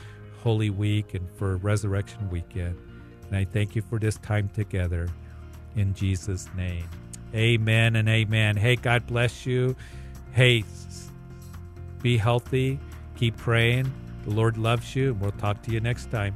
[0.43, 2.77] Holy Week and for Resurrection Weekend.
[3.25, 5.09] And I thank you for this time together
[5.75, 6.87] in Jesus' name.
[7.33, 8.55] Amen and amen.
[8.55, 9.75] Hey, God bless you.
[10.33, 10.63] Hey,
[12.03, 12.79] be healthy.
[13.17, 13.91] Keep praying.
[14.25, 15.09] The Lord loves you.
[15.09, 16.35] And we'll talk to you next time.